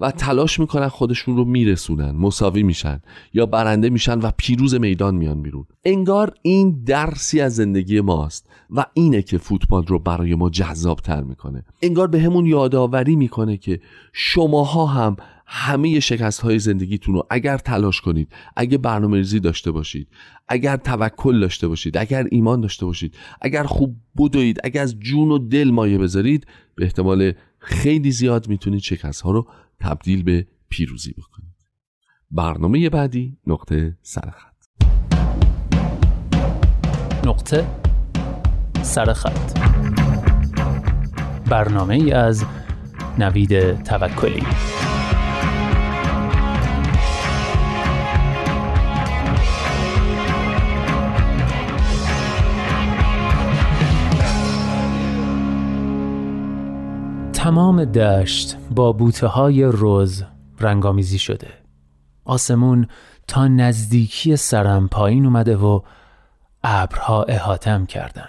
و 0.00 0.10
تلاش 0.10 0.60
می‌کنن 0.60 0.88
خودشون 0.88 1.36
رو 1.36 1.44
میرسونن 1.44 2.10
مساوی 2.10 2.62
میشن 2.62 3.00
یا 3.32 3.46
برنده 3.46 3.90
میشن 3.90 4.18
و 4.18 4.30
پیروز 4.36 4.74
میدان 4.74 5.14
میان 5.14 5.42
بیرون. 5.42 5.66
انگار 5.84 6.34
این 6.42 6.84
درسی 6.86 7.40
از 7.40 7.56
زندگی 7.56 8.00
ماست 8.00 8.48
و 8.70 8.86
اینه 8.94 9.22
که 9.22 9.38
فوتبال 9.38 9.86
رو 9.86 9.98
برای 9.98 10.34
ما 10.34 10.50
جذاب 10.50 11.00
تر 11.00 11.22
می‌کنه. 11.22 11.64
انگار 11.82 12.06
به 12.06 12.20
همون 12.20 12.46
یادآوری 12.46 13.16
می‌کنه 13.16 13.56
که 13.56 13.80
شماها 14.12 14.86
هم 14.86 15.16
همه 15.46 16.00
شکست 16.00 16.40
های 16.40 16.58
زندگیتون 16.58 17.14
رو 17.14 17.26
اگر 17.30 17.58
تلاش 17.58 18.00
کنید 18.00 18.32
اگر 18.56 18.78
برنامه 18.78 19.16
ریزی 19.16 19.40
داشته 19.40 19.70
باشید 19.70 20.08
اگر 20.48 20.76
توکل 20.76 21.40
داشته 21.40 21.68
باشید 21.68 21.96
اگر 21.96 22.26
ایمان 22.30 22.60
داشته 22.60 22.86
باشید 22.86 23.16
اگر 23.40 23.64
خوب 23.64 23.96
بدوید 24.18 24.60
اگر 24.64 24.82
از 24.82 24.98
جون 24.98 25.30
و 25.30 25.38
دل 25.38 25.70
مایه 25.70 25.98
بذارید 25.98 26.46
به 26.74 26.84
احتمال 26.84 27.32
خیلی 27.58 28.10
زیاد 28.10 28.48
می‌تونید 28.48 28.80
شکست 28.80 29.20
ها 29.20 29.30
رو 29.30 29.48
تبدیل 29.80 30.22
به 30.22 30.46
پیروزی 30.68 31.12
بکنید. 31.12 31.54
برنامه 32.30 32.90
بعدی 32.90 33.36
نقطه 33.46 33.98
سرخط. 34.02 34.54
نقطه 37.26 37.66
سرخط. 38.82 39.58
برنامه 41.50 42.12
از 42.14 42.44
نوید 43.18 43.82
توکلی. 43.82 44.42
تمام 57.44 57.84
دشت 57.84 58.56
با 58.74 58.92
بوته 58.92 59.26
های 59.26 59.64
روز 59.64 60.24
رنگامیزی 60.60 61.18
شده. 61.18 61.48
آسمون 62.24 62.86
تا 63.28 63.48
نزدیکی 63.48 64.36
سرم 64.36 64.88
پایین 64.88 65.24
اومده 65.24 65.56
و 65.56 65.80
ابرها 66.62 67.22
احاطم 67.22 67.86
کردن. 67.86 68.28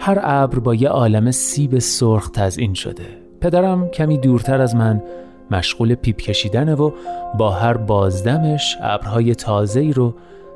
هر 0.00 0.18
ابر 0.22 0.58
با 0.58 0.74
یه 0.74 0.88
عالم 0.88 1.30
سیب 1.30 1.78
سرخ 1.78 2.30
تزئین 2.30 2.74
شده. 2.74 3.06
پدرم 3.40 3.88
کمی 3.88 4.18
دورتر 4.18 4.60
از 4.60 4.74
من 4.74 5.02
مشغول 5.50 5.94
پیپ 5.94 6.16
کشیدنه 6.16 6.74
و 6.74 6.90
با 7.38 7.50
هر 7.50 7.76
بازدمش 7.76 8.76
ابرهای 8.82 9.34
تازه‌ای 9.34 9.92
رو 9.92 10.14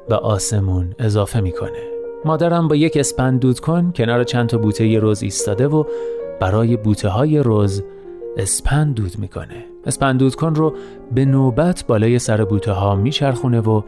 به 0.09 0.17
آسمون 0.17 0.95
اضافه 0.99 1.41
می‌کنه. 1.41 1.95
مادرم 2.25 2.69
با 2.69 2.77
یک 2.77 2.97
اسپند 2.97 3.61
کن 3.61 3.93
کنار 3.93 4.25
چند 4.25 4.49
تا 4.49 4.59
بوته 4.59 4.99
رز 4.99 5.23
ایستاده 5.23 5.69
و 5.69 5.85
برای 6.45 6.77
بوته 6.77 7.09
های 7.09 7.39
رز 7.39 7.83
اسپند 8.37 8.95
دود 8.95 9.19
می‌کنه. 9.19 9.65
اسپند 9.87 10.21
دود 10.21 10.35
کن 10.35 10.55
رو 10.55 10.75
به 11.15 11.25
نوبت 11.25 11.85
بالای 11.89 12.19
سر 12.19 12.45
بوته 12.45 12.73
ها 12.73 12.95
میچرخونه 12.95 13.61
و 13.61 13.83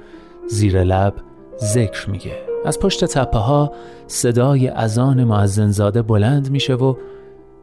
زیر 0.46 0.84
لب 0.84 1.14
ذکر 1.58 2.10
میگه. 2.10 2.38
از 2.64 2.80
پشت 2.80 3.04
تپه 3.04 3.38
ها 3.38 3.72
صدای 4.06 4.68
ازان 4.68 5.24
معزنزاده 5.24 6.02
بلند 6.02 6.50
میشه 6.50 6.74
و 6.74 6.94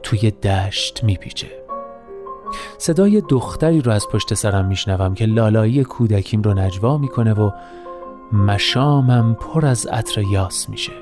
توی 0.03 0.32
دشت 0.32 1.03
میپیچه. 1.03 1.47
صدای 2.77 3.21
دختری 3.29 3.82
رو 3.82 3.91
از 3.91 4.08
پشت 4.08 4.34
سرم 4.34 4.65
میشنوم 4.65 5.13
که 5.13 5.25
لالایی 5.25 5.84
کودکیم 5.84 6.41
رو 6.41 6.53
نجوا 6.53 6.97
می‌کنه 6.97 7.34
و 7.34 7.51
مشامم 8.34 9.38
پر 9.39 9.65
از 9.65 9.86
عطر 9.86 10.21
یاس 10.21 10.69
میشه. 10.69 10.93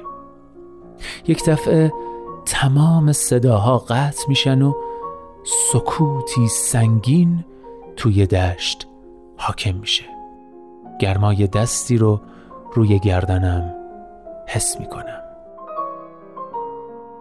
یک 1.27 1.45
دفعه 1.45 1.91
تمام 2.45 3.11
صداها 3.11 3.77
قطع 3.77 4.23
میشن 4.27 4.61
و 4.61 4.73
سکوتی 5.71 6.47
سنگین 6.47 7.45
توی 7.95 8.27
دشت 8.27 8.87
حاکم 9.37 9.75
میشه. 9.75 10.05
گرمای 10.99 11.47
دستی 11.47 11.97
رو 11.97 12.21
روی 12.73 12.99
گردنم 12.99 13.73
حس 14.47 14.79
می‌کنم. 14.79 15.21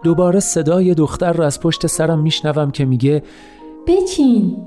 دوباره 0.03 0.39
صدای 0.39 0.93
دختر 0.93 1.33
رو 1.33 1.43
از 1.43 1.59
پشت 1.59 1.87
سرم 1.87 2.19
میشنوم 2.19 2.71
که 2.71 2.85
میگه 2.85 3.23
بچین 3.87 4.57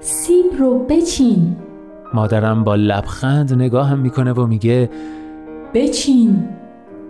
سیب 0.00 0.46
رو 0.58 0.78
بچین. 0.78 1.56
مادرم 2.14 2.64
با 2.64 2.74
لبخند 2.74 3.54
نگاهم 3.54 3.98
می‌کنه 3.98 4.32
و 4.32 4.46
میگه 4.46 4.90
بچین 5.74 6.48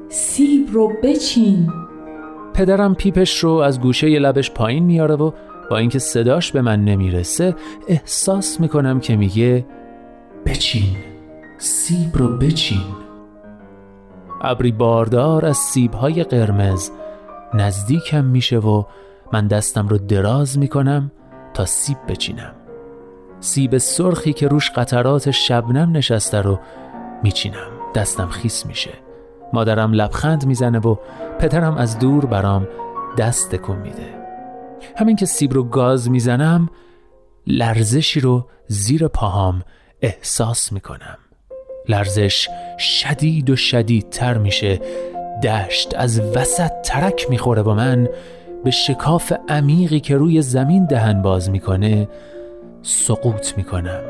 سیب 0.08 0.68
رو 0.72 0.92
بچین. 1.02 1.72
پدرم 2.54 2.94
پیپش 2.94 3.38
رو 3.38 3.50
از 3.50 3.80
گوشه 3.80 4.10
ی 4.10 4.18
لبش 4.18 4.50
پایین 4.50 4.84
میاره 4.84 5.14
و 5.14 5.30
با 5.70 5.76
اینکه 5.76 5.98
صداش 5.98 6.52
به 6.52 6.62
من 6.62 6.84
نمی‌رسه 6.84 7.54
احساس 7.88 8.60
می‌کنم 8.60 9.00
که 9.00 9.16
میگه 9.16 9.66
بچین 10.46 10.96
سیب 11.58 12.16
رو 12.16 12.28
بچین. 12.28 12.82
ابری 14.42 14.72
باردار 14.72 15.46
از 15.46 15.56
سیبهای 15.56 16.24
قرمز 16.24 16.90
نزدیکم 17.54 18.24
میشه 18.24 18.58
و 18.58 18.84
من 19.32 19.46
دستم 19.46 19.88
رو 19.88 19.98
دراز 19.98 20.58
می‌کنم 20.58 21.10
تا 21.54 21.64
سیب 21.64 21.96
بچینم. 22.08 22.52
سیب 23.40 23.78
سرخی 23.78 24.32
که 24.32 24.48
روش 24.48 24.70
قطرات 24.70 25.30
شبنم 25.30 25.96
نشسته 25.96 26.42
رو 26.42 26.58
میچینم. 27.22 27.68
دستم 27.94 28.26
خیس 28.26 28.66
میشه. 28.66 29.03
مادرم 29.54 29.92
لبخند 29.92 30.46
می‌زنه 30.46 30.78
و 30.78 30.96
پدرم 31.38 31.76
از 31.76 31.98
دور 31.98 32.26
برام 32.26 32.68
دست 33.18 33.50
تکون 33.50 33.76
میده. 33.76 34.14
همین 34.96 35.16
که 35.16 35.26
سیب 35.26 35.52
رو 35.52 35.64
گاز 35.64 36.10
می‌زنم 36.10 36.68
لرزشی 37.46 38.20
رو 38.20 38.46
زیر 38.66 39.08
پاهام 39.08 39.62
احساس 40.02 40.72
می‌کنم. 40.72 41.18
لرزش 41.88 42.48
شدید 42.78 43.50
و 43.50 43.56
شدیدتر 43.56 44.38
میشه. 44.38 44.80
دشت 45.42 45.94
از 45.96 46.20
وسط 46.20 46.70
ترک 46.84 47.26
می‌خوره 47.30 47.62
با 47.62 47.74
من. 47.74 48.08
به 48.64 48.70
شکاف 48.70 49.32
عمیقی 49.48 50.00
که 50.00 50.16
روی 50.16 50.42
زمین 50.42 50.86
دهن 50.86 51.22
باز 51.22 51.50
می‌کنه 51.50 52.08
سقوط 52.82 53.56
می‌کنم. 53.56 54.00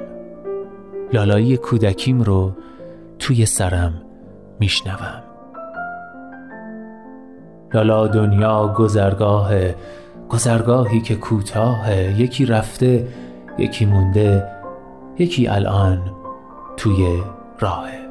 لالایی 1.12 1.56
کودکیم 1.56 2.22
رو 2.22 2.52
توی 3.18 3.46
سرم 3.46 4.02
میشنوم. 4.60 5.23
لالا 7.74 8.06
دنیا 8.06 8.74
گذرگاه 8.76 9.50
گذرگاهی 10.28 11.00
که 11.00 11.14
کوتاه 11.14 11.96
یکی 12.20 12.46
رفته 12.46 13.08
یکی 13.58 13.86
مونده 13.86 14.48
یکی 15.18 15.48
الان 15.48 16.02
توی 16.76 17.22
راهه. 17.60 18.03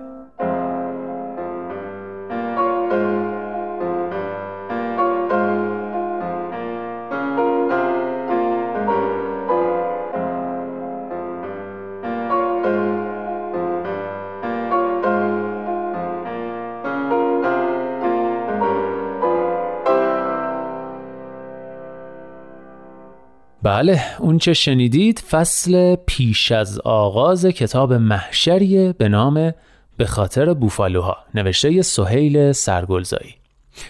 بله 23.73 24.01
اون 24.19 24.37
چه 24.37 24.53
شنیدید 24.53 25.19
فصل 25.19 25.95
پیش 25.95 26.51
از 26.51 26.79
آغاز 26.79 27.45
کتاب 27.45 27.93
محشریه 27.93 28.93
به 28.97 29.09
نام 29.09 29.53
به 29.97 30.05
خاطر 30.05 30.53
بوفالوها 30.53 31.17
نوشته 31.35 31.81
سهیل 31.81 32.51
سرگلزایی. 32.51 33.35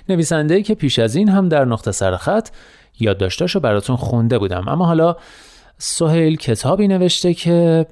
نویسنده 0.09 0.63
که 0.63 0.75
پیش 0.75 0.99
از 0.99 1.15
این 1.15 1.29
هم 1.29 1.49
در 1.49 1.65
نقطه 1.65 1.91
سرخط 1.91 2.49
یادداشتاشو 2.99 3.59
براتون 3.59 3.95
خونده 3.95 4.39
بودم. 4.39 4.67
اما 4.67 4.85
حالا 4.85 5.15
سهیل 5.77 6.35
کتابی 6.35 6.87
نوشته 6.87 7.33
که 7.33 7.85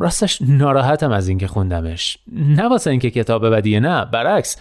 راستش 0.00 0.42
ناراحتم 0.42 1.12
از 1.12 1.28
اینکه 1.28 1.46
خوندمش. 1.46 2.18
نه 2.32 2.68
واسه 2.68 2.90
اینکه 2.90 3.10
کتاب 3.10 3.48
بدیه 3.48 3.80
نه 3.80 4.04
برعکس. 4.04 4.56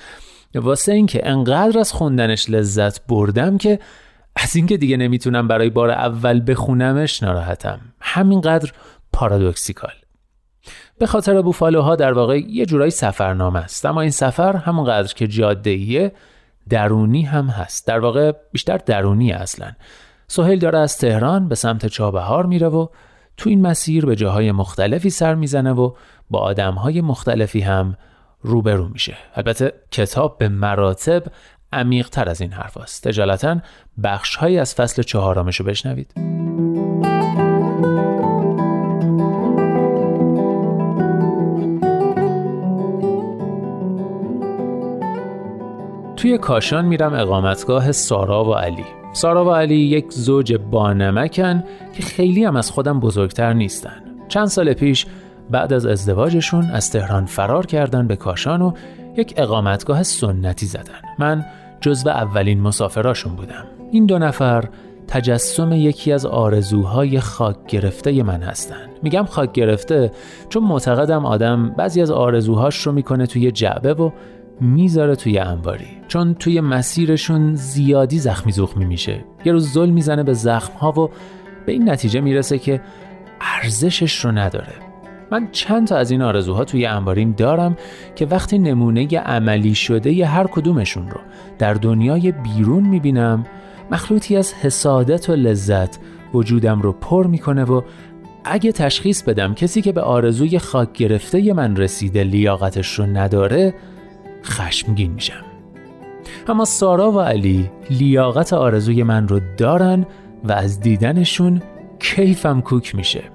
واسه 0.56 0.92
اینکه 0.92 1.30
انقدر 1.30 1.80
از 1.80 1.92
خوندنش 1.92 2.50
لذت 2.50 3.08
بردم 3.08 3.58
که 3.58 3.80
از 4.36 4.56
اینکه 4.56 4.78
دیگه 4.78 4.98
نمی‌تونم 4.98 5.48
برای 5.48 5.70
بار 5.70 5.90
اول 5.90 6.42
بخونمش 6.48 7.24
ناراحتم. 7.24 7.80
همینقدر 8.02 8.72
پارادوکسیکال. 9.14 9.94
به 11.00 11.06
خاطر 11.06 11.42
بوفالوها 11.42 11.96
در 11.96 12.14
واقع 12.14 12.40
یه 12.40 12.66
جورایی 12.66 12.92
سفرنامه 12.92 13.60
است. 13.60 13.86
اما 13.86 14.02
این 14.02 14.12
سفر 14.12 14.56
همونقدر 14.56 15.14
که 15.14 15.28
جاده 15.28 16.12
درونی 16.70 17.22
هم 17.22 17.48
هست. 17.48 17.88
در 17.88 18.00
واقع 18.00 18.32
بیشتر 18.52 18.78
درونی 18.78 19.32
اصلا. 19.32 19.72
سهیل 20.28 20.60
داره 20.60 20.80
از 20.80 20.98
تهران 20.98 21.48
به 21.48 21.56
سمت 21.56 21.86
چابهار 21.86 22.46
میره 22.46 22.68
و 22.68 22.88
تو 23.38 23.50
این 23.50 23.62
مسیر 23.62 24.06
به 24.06 24.16
جاهای 24.16 24.52
مختلفی 24.52 25.10
سر 25.10 25.36
می‌زنه 25.36 25.72
و 25.72 25.92
با 26.30 26.40
آدمهای 26.40 27.02
مختلفی 27.02 27.62
هم 27.62 27.98
روبرو 28.42 28.88
میشه. 28.88 29.18
البته 29.36 29.74
کتاب 29.92 30.38
به 30.38 30.50
مراتب 30.50 31.24
عمیق 31.74 32.10
تر 32.10 32.30
از 32.30 32.42
این 32.42 32.52
حرف 32.52 32.78
است 32.78 33.08
تجالتا 33.08 33.58
بخش 34.04 34.36
هایی 34.36 34.60
از 34.60 34.76
فصل 34.76 35.02
چهارمش 35.02 35.60
رو 35.60 35.66
بشنوید. 35.66 36.14
توی 46.24 46.38
کاشان 46.38 46.86
میرم 46.86 47.14
اقامتگاه 47.14 47.92
سارا 47.92 48.46
و 48.46 48.54
علی. 48.54 48.86
سارا 49.14 49.46
و 49.46 49.52
علی 49.52 49.76
یک 49.76 50.12
زوج 50.12 50.54
بانمکن 50.54 51.64
که 51.94 52.04
خیلی 52.04 52.46
هم 52.46 52.56
از 52.56 52.72
خودم 52.72 53.00
بزرگتر 53.00 53.54
نیستن. 53.54 54.04
چند 54.28 54.48
سال 54.48 54.74
پیش 54.74 55.06
بعد 55.50 55.74
از 55.74 55.86
ازدواجشون 55.86 56.72
از 56.72 56.92
تهران 56.92 57.26
فرار 57.26 57.66
کردن 57.66 58.08
به 58.08 58.16
کاشان 58.16 58.62
و 58.62 58.74
یک 59.18 59.34
اقامتگاه 59.38 60.04
سنتی 60.04 60.66
زدن. 60.66 61.02
من 61.20 61.46
جزو 61.84 62.10
اولین 62.10 62.62
مسافراشون 62.62 63.36
بودم. 63.36 63.66
این 63.92 64.06
دو 64.06 64.20
نفر 64.20 64.70
تجسم 65.08 65.72
یکی 65.72 66.12
از 66.12 66.26
آرزوهای 66.26 67.20
خاک 67.20 67.56
گرفته 67.68 68.24
من 68.24 68.42
هستن. 68.42 68.90
میگم 69.02 69.26
خاک 69.26 69.52
گرفته 69.52 70.12
چون 70.50 70.64
معتقدم 70.64 71.26
آدم 71.26 71.70
بعضی 71.78 72.02
از 72.02 72.12
آرزوهاش 72.12 72.78
رو 72.78 72.92
می‌کنه 72.92 73.26
توی 73.26 73.52
جعبه 73.52 73.94
و 73.94 74.12
می‌ذاره 74.62 75.16
توی 75.16 75.40
انباری. 75.40 75.88
چون 76.08 76.34
توی 76.34 76.62
مسیرشون 76.62 77.56
زیادی 77.56 78.20
زخمی 78.20 78.52
زخمی 78.52 78.86
میشه. 78.86 79.26
یه 79.46 79.52
روز 79.52 79.74
زل 79.74 79.90
می‌زنه 79.90 80.24
به 80.24 80.34
زخم 80.34 80.74
ها 80.74 80.92
و 80.92 81.10
به 81.66 81.72
این 81.72 81.90
نتیجه 81.90 82.22
می‌رسه 82.22 82.58
که 82.60 82.82
ارزشش 83.42 84.26
رو 84.26 84.32
نداره. 84.32 84.74
من 85.32 85.48
چند 85.52 85.88
تا 85.88 85.98
از 85.98 86.12
این 86.12 86.22
آرزوها 86.22 86.66
توی 86.66 86.86
انباریم 86.86 87.32
دارم 87.32 87.78
که 88.16 88.26
وقتی 88.26 88.58
نمونه 88.58 89.08
عملی 89.20 89.76
شده 89.76 90.14
ی 90.14 90.22
هر 90.22 90.48
کدومشون 90.48 91.10
رو 91.10 91.20
در 91.60 91.74
دنیای 91.74 92.32
بیرون 92.32 92.84
می‌بینم 92.84 93.46
مخلوطی 93.92 94.38
از 94.38 94.54
حسادت 94.54 95.30
و 95.30 95.34
لذت 95.34 96.00
وجودم 96.34 96.82
رو 96.82 96.92
پر 96.92 97.28
می‌کنه 97.28 97.64
و 97.64 97.82
اگه 98.46 98.72
تشخیص 98.72 99.24
بدم 99.24 99.54
کسی 99.54 99.82
که 99.82 99.92
به 99.92 100.02
آرزوی 100.02 100.60
خاک 100.60 100.94
گرفته 100.94 101.54
من 101.54 101.76
رسیده 101.76 102.24
لیاقتش 102.24 103.00
رو 103.00 103.06
نداره 103.06 103.74
خشمگین 104.44 105.12
میشم. 105.12 105.44
اما 106.48 106.66
سارا 106.66 107.12
و 107.12 107.20
علی 107.20 107.72
لیاقت 107.90 108.54
آرزوی 108.54 109.04
من 109.04 109.28
رو 109.28 109.40
دارن 109.58 110.06
و 110.44 110.52
از 110.52 110.80
دیدنشون 110.80 111.62
کیفم 112.00 112.62
کوک 112.62 112.96
میشه. 112.96 113.33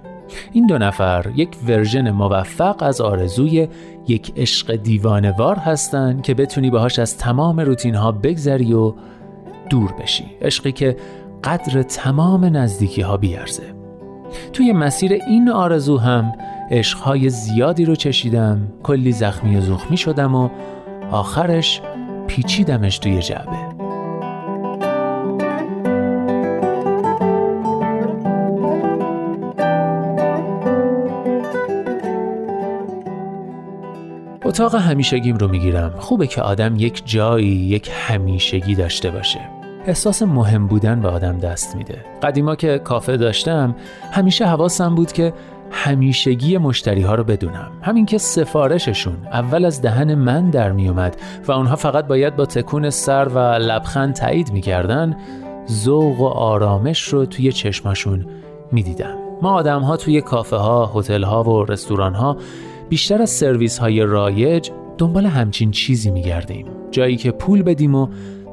این 0.53 0.66
دو 0.66 0.79
نفر 0.79 1.26
یک 1.37 1.49
ورژن 1.68 2.11
موفق 2.11 2.83
از 2.83 3.01
آرزوی 3.01 3.68
یک 4.09 4.33
عشق 4.37 4.76
دیوانوار 4.76 5.57
هستن 5.57 6.20
که 6.20 6.35
بتونی 6.35 6.70
باهاش 6.70 6.99
از 6.99 7.18
تمام 7.18 7.61
روتین 7.61 7.95
ها 7.95 8.12
بگذری 8.12 8.74
و 8.74 8.95
دور 9.70 9.93
بشی. 9.93 10.24
عشقی 10.43 10.72
که 10.72 10.97
قدر 11.45 11.83
تمام 11.83 12.45
نزدیکی 12.45 13.03
ها 13.03 13.16
بیارزه. 13.16 13.74
توی 14.53 14.72
مسیر 14.72 15.12
این 15.12 15.49
آرزو 15.49 15.99
هم 15.99 16.33
عشقهای 16.70 17.31
زیادی 17.31 17.85
رو 17.85 17.95
چشیدم 17.97 18.72
کلی 18.83 19.12
زخمی 19.12 19.57
و 19.57 19.61
زخمی 19.61 19.97
شدم 19.97 20.35
و 20.35 20.49
آخرش 21.11 21.83
پیچیدمش 22.26 22.99
توی 22.99 23.18
جعبه. 23.22 23.78
اتاق 34.61 34.74
همیشگیم 34.74 35.36
رو 35.36 35.48
می‌گیرم. 35.48 35.94
خوبه 35.98 36.26
که 36.26 36.42
آدم 36.42 36.76
یک 36.76 37.02
جایی 37.04 37.46
یک 37.46 37.90
همیشگی 37.92 38.74
داشته 38.74 39.11
باشه. 39.11 39.40
احساس 39.86 40.22
مهم 40.22 40.66
بودن 40.66 41.00
به 41.00 41.09
آدم 41.09 41.38
دست 41.38 41.76
میده. 41.76 42.04
قدیما 42.22 42.56
که 42.56 42.78
کافه 42.78 43.16
داشتم 43.16 43.76
همیشه 44.12 44.46
حواسم 44.46 44.94
بود 44.94 45.12
که 45.12 45.32
همیشگی 45.70 46.59
مشتری 46.59 47.02
ها 47.02 47.14
رو 47.14 47.24
بدونم. 47.24 47.70
همین 47.82 48.06
که 48.06 48.18
سفارششون 48.18 49.16
اول 49.32 49.64
از 49.64 49.82
دهن 49.82 50.14
من 50.14 50.50
در 50.50 50.72
می 50.72 50.88
اومد 50.88 51.16
و 51.48 51.52
اونها 51.52 51.76
فقط 51.76 52.06
باید 52.06 52.36
با 52.36 52.46
تکون 52.46 52.90
سر 52.90 53.28
و 53.28 53.38
لبخند 53.38 54.14
تایید 54.14 54.52
می‌کردن 54.52 55.16
ذوق 55.70 56.20
و 56.20 56.26
آرامش 56.26 57.02
رو 57.02 57.26
توی 57.26 57.52
چشماشون 57.52 58.26
می‌دیدم. 58.72 59.14
ما 59.42 59.52
آدم 59.52 59.80
ها 59.80 59.96
توی 59.96 60.20
کافه 60.20 60.56
ها، 60.56 60.92
هتل 60.94 61.22
ها 61.22 61.42
و 61.42 61.64
رستوران 61.64 62.14
ها 62.14 62.36
بیشتر 62.89 63.22
از 63.22 63.30
سرویس 63.30 63.78
های 63.78 64.03
رایج 64.03 64.70
دنبال 64.99 65.26
همچین 65.26 65.70
چیزی 65.70 66.11
میگردیم. 66.11 66.66
جایی 66.91 67.16
که 67.16 67.30
پول 67.30 67.62
بدیم 67.62 67.95
و 67.95 68.09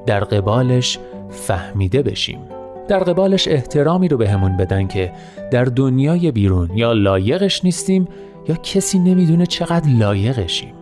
در 0.06 0.24
قبالش 0.24 1.00
فهمیده 1.30 2.04
بشیم. 2.04 2.40
در 2.88 3.00
قبالش 3.00 3.48
احترامی 3.48 4.08
رو 4.08 4.18
بهمون 4.18 4.58
به 4.58 4.66
بدن 4.66 4.88
که 4.88 5.12
در 5.52 5.66
دنیای 5.66 6.32
بیرون 6.32 6.70
یا 6.76 6.94
لایقش 6.94 7.66
نیستیم 7.66 8.08
یا 8.50 8.56
کسی 8.56 9.00
نمی‌دونه 9.00 9.46
چقدر 9.46 9.90
لایقشیم. 9.90 10.74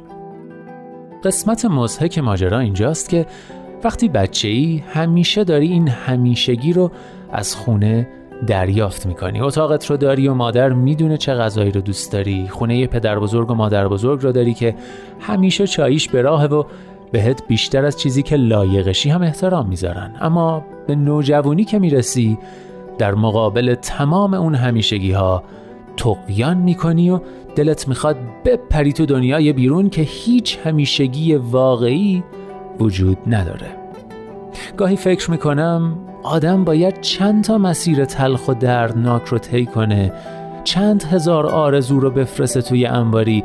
قسمت 1.24 1.66
مزهک 1.66 2.20
ماجرا 2.20 2.60
اینجاست 2.60 3.10
که 3.10 3.26
وقتی 3.84 4.10
بچه 4.10 4.48
ای 4.48 4.84
همیشه 4.94 5.44
داری 5.44 5.68
این 5.68 5.88
همیشگی 5.88 6.74
رو 6.74 6.92
از 7.32 7.56
خونه 7.56 8.08
دریافت 8.48 9.06
می‌کنی. 9.06 9.42
اتاقت 9.42 9.86
رو 9.86 9.98
داری 9.98 10.28
و 10.28 10.34
مادر 10.34 10.70
می‌دونه 10.70 11.18
چه 11.18 11.34
غذایی 11.34 11.72
رو 11.72 11.82
دوست 11.82 12.12
داری. 12.12 12.48
خونه 12.48 12.88
پدر 12.88 13.20
بزرگ 13.20 13.52
و 13.52 13.54
مادر 13.54 13.88
بزرگ 13.88 14.22
رو 14.22 14.32
داری 14.32 14.54
که 14.54 14.76
همیشه 15.20 15.68
چاییش 15.68 16.10
به 16.10 16.22
راهه 16.22 16.46
و 16.46 16.64
بهت 17.12 17.48
بیشتر 17.48 17.86
از 17.86 18.00
چیزی 18.00 18.24
که 18.24 18.36
لایقشی 18.36 19.10
هم 19.10 19.22
احترام 19.22 19.68
می‌ذارن. 19.68 20.16
اما 20.22 20.66
به 20.88 20.96
نوجوانی 20.96 21.64
که 21.66 21.80
می‌رسی 21.80 22.38
در 22.98 23.16
مقابل 23.16 23.76
تمام 23.76 24.34
اون 24.34 24.56
همیشگی 24.56 25.12
ها 25.12 25.44
تقیان 25.98 26.58
می‌کنی 26.58 27.10
و 27.10 27.20
دلت 27.56 27.88
می‌خواد 27.88 28.18
بپری 28.46 28.94
تو 28.94 29.06
دنیای 29.06 29.54
بیرون 29.54 29.90
که 29.90 30.02
هیچ 30.02 30.60
همیشگی 30.66 31.36
واقعی 31.36 32.24
وجود 32.80 33.18
نداره. 33.28 33.68
گاهی 34.78 34.96
فکر 34.96 35.32
می‌کنم 35.32 35.98
آدم 36.24 36.64
باید 36.64 37.02
چند 37.02 37.44
تا 37.44 37.58
مسیر 37.58 38.06
تلخ 38.06 38.48
و 38.48 38.54
دردناک 38.54 39.26
رو 39.26 39.38
طی 39.38 39.66
کنه 39.66 40.14
چند 40.64 41.04
هزار 41.04 41.46
آرزو 41.46 42.00
رو 42.00 42.12
بفرسته 42.12 42.62
توی 42.62 42.86
انباری 42.86 43.44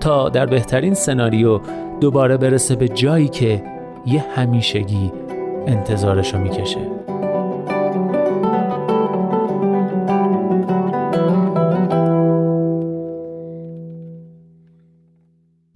تا 0.00 0.28
در 0.28 0.46
بهترین 0.46 0.94
سناریو 0.94 1.60
دوباره 2.00 2.36
برسه 2.36 2.76
به 2.76 2.88
جایی 2.88 3.28
که 3.28 3.62
یه 4.06 4.24
همیشگی 4.36 5.12
انتظارشو 5.66 6.38
می‌کشه. 6.38 6.80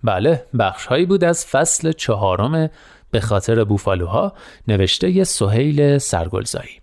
بله 0.05 0.45
بخش 0.59 0.87
هایی 0.87 1.07
بود 1.07 1.25
از 1.25 1.47
فصل 1.47 1.93
چهارم 1.93 2.71
به 3.11 3.21
خاطر 3.21 3.65
بوفالوها 3.65 4.33
نوشته 4.69 5.11
ی 5.11 5.25
سهیل 5.25 5.99
سرگلزایی. 5.99 6.81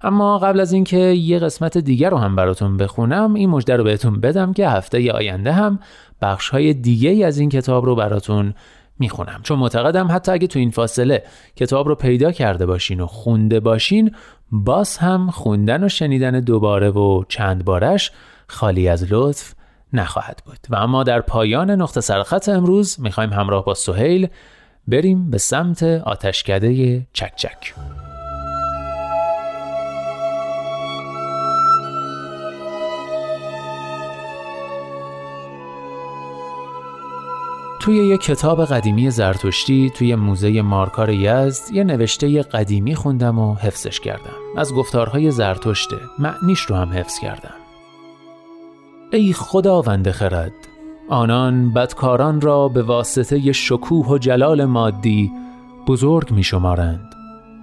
اما 0.00 0.38
قبل 0.38 0.60
از 0.60 0.72
اینکه 0.72 0.98
یه 0.98 1.38
قسمت 1.38 1.78
دیگر 1.78 2.10
رو 2.10 2.16
هم 2.16 2.36
براتون 2.36 2.76
بخونم 2.76 3.34
این 3.34 3.50
مجده 3.50 3.76
رو 3.76 3.84
بهتون 3.84 4.20
بدم 4.20 4.52
که 4.52 4.68
هفته 4.68 5.12
آینده 5.12 5.52
هم 5.52 5.78
بخش 6.22 6.48
های 6.48 6.74
دیگه 6.74 7.26
از 7.26 7.38
این 7.38 7.48
کتاب 7.48 7.84
رو 7.84 7.94
براتون 7.94 8.54
می‌خونم. 8.98 9.40
چون 9.42 9.58
معتقدم 9.58 10.08
حتی 10.10 10.32
اگه 10.32 10.46
تو 10.46 10.58
این 10.58 10.70
فاصله 10.70 11.22
کتاب 11.56 11.88
رو 11.88 11.94
پیدا 11.94 12.32
کرده 12.32 12.66
باشین 12.66 13.00
و 13.00 13.06
خونده 13.06 13.60
باشین 13.60 14.14
باز 14.52 14.96
هم 14.96 15.30
خوندن 15.30 15.84
و 15.84 15.88
شنیدن 15.88 16.40
دوباره 16.40 16.90
و 16.90 17.24
چند 17.28 17.64
بارش 17.64 18.12
خالی 18.48 18.88
از 18.88 19.12
لطف 19.12 19.54
نخواهد 19.92 20.42
بود. 20.46 20.58
و 20.70 20.76
اما 20.76 21.02
در 21.02 21.20
پایان 21.20 21.70
نقطه 21.70 22.00
سرخط 22.00 22.48
امروز 22.48 23.00
می‌خوایم 23.00 23.32
همراه 23.32 23.64
با 23.64 23.74
سهیل 23.74 24.28
بریم 24.88 25.30
به 25.30 25.38
سمت 25.38 25.82
آتشکده 25.82 27.06
چکچک 27.12 27.74
توی 37.80 37.96
یه 38.08 38.18
کتاب 38.18 38.64
قدیمی 38.64 39.10
زرتشتی 39.10 39.90
توی 39.90 40.14
موزه 40.14 40.62
مارکار 40.62 41.10
یزد 41.10 41.72
یه 41.72 41.84
نوشته 41.84 42.42
قدیمی 42.42 42.94
خوندم 42.94 43.38
و 43.38 43.54
حفظش 43.54 44.00
کردم. 44.00 44.36
از 44.56 44.74
گفتارهای 44.74 45.30
زرتشته 45.30 45.96
معنیش 46.18 46.60
رو 46.60 46.76
هم 46.76 46.88
حفظ 46.92 47.18
کردم. 47.18 47.54
ای 49.12 49.32
خداوند 49.32 50.10
خرد 50.10 50.77
آنان 51.08 51.72
بدکاران 51.72 52.40
را 52.40 52.68
به 52.68 52.82
واسطه 52.82 53.52
شکوه 53.52 54.06
و 54.06 54.18
جلال 54.18 54.64
مادی 54.64 55.32
بزرگ 55.86 56.30
می 56.30 56.42
شمارند 56.42 57.14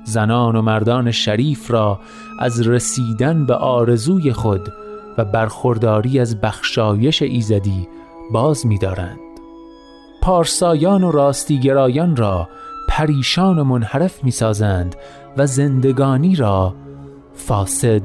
زنان 0.03 0.55
و 0.55 0.61
مردان 0.61 1.11
شریف 1.11 1.71
را 1.71 1.99
از 2.39 2.67
رسیدن 2.67 3.45
به 3.45 3.55
آرزوی 3.55 4.33
خود 4.33 4.73
و 5.17 5.25
برخورداری 5.25 6.19
از 6.19 6.41
بخشایش 6.41 7.21
ایزدی 7.21 7.87
باز 8.31 8.65
می 8.65 8.77
دارند. 8.77 9.19
پارسایان 10.21 11.03
و 11.03 11.11
راستیگرایان 11.11 12.15
را 12.15 12.49
پریشان 12.89 13.59
و 13.59 13.63
منحرف 13.63 14.23
می 14.23 14.31
سازند 14.31 14.95
و 15.37 15.45
زندگانی 15.45 16.35
را 16.35 16.75
فاسد 17.33 18.03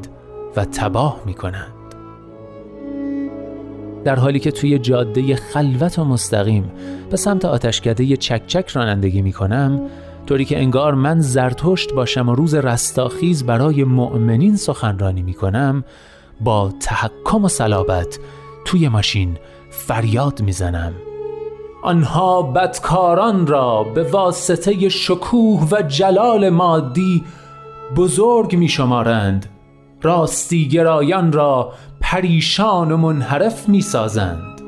و 0.56 0.64
تباه 0.64 1.20
می 1.26 1.34
کنند. 1.34 1.79
در 4.04 4.16
حالی 4.16 4.40
که 4.40 4.50
توی 4.50 4.78
جاده 4.78 5.36
خلوت 5.36 5.98
و 5.98 6.04
مستقیم 6.04 6.72
به 7.10 7.16
سمت 7.16 7.44
آتشکده 7.44 8.16
چکچک 8.16 8.68
رانندگی 8.68 9.22
می 9.22 9.32
کنم 9.32 9.80
طوری 10.26 10.44
که 10.44 10.58
انگار 10.58 10.94
من 10.94 11.20
زرتشت 11.20 11.92
باشم 11.92 12.28
و 12.28 12.34
روز 12.34 12.54
رستاخیز 12.54 13.46
برای 13.46 13.84
مؤمنین 13.84 14.56
سخنرانی 14.56 15.22
می 15.22 15.34
کنم 15.34 15.84
با 16.40 16.72
تحکم 16.80 17.44
و 17.44 17.48
صلابت 17.48 18.18
توی 18.64 18.88
ماشین 18.88 19.36
فریاد 19.70 20.42
می‌زنم. 20.42 20.92
آنها 21.82 22.42
بدکاران 22.42 23.46
را 23.46 23.82
به 23.94 24.02
واسطه 24.02 24.88
شکوه 24.88 25.68
و 25.70 25.82
جلال 25.82 26.48
مادی 26.48 27.24
بزرگ 27.96 28.56
می 28.56 28.68
شمارند 28.68 29.46
راستیگرایان 30.02 31.32
را 31.32 31.72
پریشان 32.10 32.92
و 32.92 32.96
منحرف 32.96 33.68
می 33.68 33.80
سازند 33.80 34.60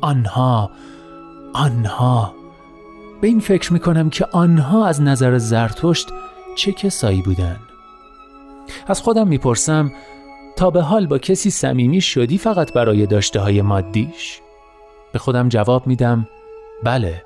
آنها 0.00 0.70
آنها 1.54 2.34
به 3.20 3.28
این 3.28 3.40
فکر 3.40 3.72
می 3.72 3.78
کنم 3.78 4.10
که 4.10 4.26
آنها 4.32 4.86
از 4.86 5.02
نظر 5.02 5.38
زرتشت 5.38 6.08
چه 6.56 6.72
کسایی 6.72 7.22
بودن 7.22 7.56
از 8.86 9.02
خودم 9.02 9.28
می‌پرسم 9.28 9.92
تا 10.56 10.70
به 10.70 10.82
حال 10.82 11.06
با 11.06 11.18
کسی 11.18 11.50
صمیمی 11.50 12.00
شدی 12.00 12.38
فقط 12.38 12.72
برای 12.72 13.06
داشته 13.06 13.40
های 13.40 13.62
مادیش؟ 13.62 14.40
به 15.12 15.18
خودم 15.18 15.48
جواب 15.48 15.86
میدم 15.86 16.28
بله 16.84 17.22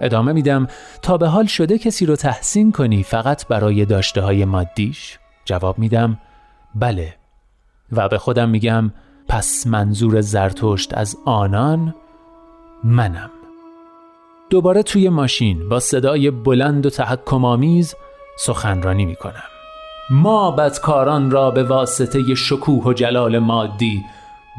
ادامه 0.00 0.32
میدم 0.32 0.66
تا 1.02 1.16
به 1.16 1.28
حال 1.28 1.46
شده 1.46 1.78
کسی 1.78 2.06
رو 2.06 2.16
تحسین 2.16 2.72
کنی 2.72 3.02
فقط 3.02 3.46
برای 3.46 3.84
داشته 3.84 4.20
های 4.20 4.44
مادیش؟ 4.44 5.18
جواب 5.44 5.78
میدم 5.78 6.18
بله 6.74 7.23
و 7.92 8.08
به 8.08 8.18
خودم 8.18 8.48
میگم 8.48 8.90
پس 9.28 9.66
منظور 9.66 10.20
زرتشت 10.20 10.98
از 10.98 11.16
آنان 11.24 11.94
منم. 12.84 13.30
دوباره 14.50 14.82
توی 14.82 15.08
ماشین 15.08 15.68
با 15.68 15.80
صدای 15.80 16.30
بلند 16.30 16.86
و 16.86 16.90
تحکم 16.90 17.44
آمیز 17.44 17.94
سخنرانی 18.38 19.04
می‌کنم. 19.04 19.42
ما 20.10 20.50
بدکاران 20.50 21.30
را 21.30 21.50
به 21.50 21.62
واسطه 21.62 22.34
شکوه 22.34 22.84
و 22.84 22.92
جلال 22.92 23.38
مادی 23.38 24.02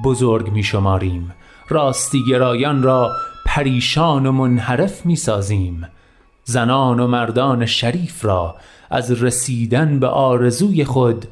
بزرگ 0.04 0.52
می 0.52 0.64
شماریم 0.64 1.34
راستیگرایان 1.70 2.84
را 2.84 3.12
پریشان 3.46 4.26
و 4.26 4.32
منحرف 4.32 5.06
می 5.06 5.16
سازیم 5.16 5.88
زنان 6.44 7.00
و 7.00 7.08
مردان 7.08 7.66
شریف 7.66 8.26
را 8.26 8.56
از 8.90 9.24
رسیدن 9.24 10.00
به 10.00 10.08
آرزوی 10.08 10.86
خود 10.86 11.26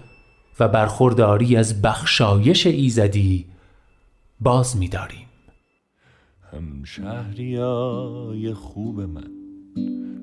و 0.59 0.67
برخورداری 0.67 1.55
از 1.55 1.81
بخشایش 1.81 2.67
ایزدی 2.67 3.45
باز 4.39 4.77
می 4.77 4.87
داریم. 4.87 5.27
هم 6.51 6.83
شهریای 6.83 8.53
خوب 8.53 9.01
من 9.01 9.31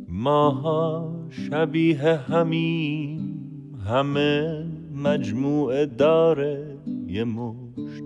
ماها 0.09 1.17
شبیه 1.31 2.17
همین 2.17 3.39
همه 3.87 4.65
مجموعه 4.95 5.87
داره 5.87 6.77
یه 7.07 7.25
مشت 7.25 8.03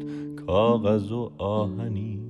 کاغذ 0.46 1.12
و 1.12 1.32
آهنیم 1.38 2.20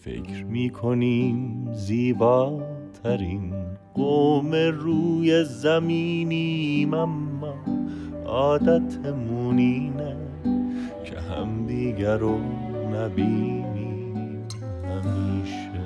فکر 0.00 0.44
می‌کنیم 0.44 1.68
زیباترین 1.72 3.54
قوم 3.94 4.54
روی 4.54 5.44
زمینیم 5.44 6.94
اما 6.94 7.77
عادتمون 8.28 9.58
اینه 9.58 10.16
که 11.04 11.20
همدیگر 11.20 12.16
رو 12.16 12.38
نبینیم. 12.94 14.48
همیشه. 14.84 15.78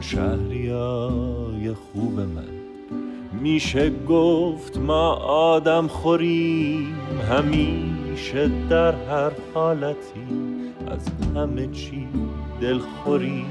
شهریای 0.00 1.72
خوب 1.74 2.20
من. 2.20 2.44
میشه 3.40 3.90
گفت 4.08 4.76
ما 4.76 5.12
آدم 5.14 5.86
خوریم 5.86 6.96
همیشه 8.20 8.50
در 8.70 8.92
هر 8.92 9.32
حالتی 9.54 10.26
از 10.88 11.08
همه 11.36 11.66
چی 11.66 12.08
دلخوریم 12.60 13.46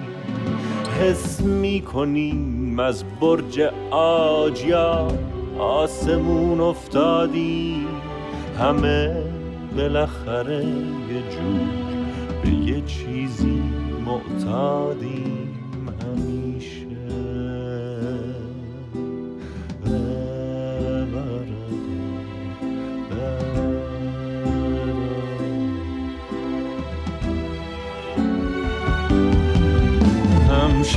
حس 1.00 1.42
می‌کنیم 1.42 2.80
از 2.80 3.04
برج 3.22 3.60
آجیا 3.92 5.08
آسمون 5.60 6.62
افتادیم 6.62 7.88
همه 8.60 9.24
بالاخره 9.78 10.66
یه 10.66 11.22
جور 11.30 11.70
به 12.44 12.50
یه 12.50 12.82
چیزی 12.82 13.64
معتادیم 14.06 15.39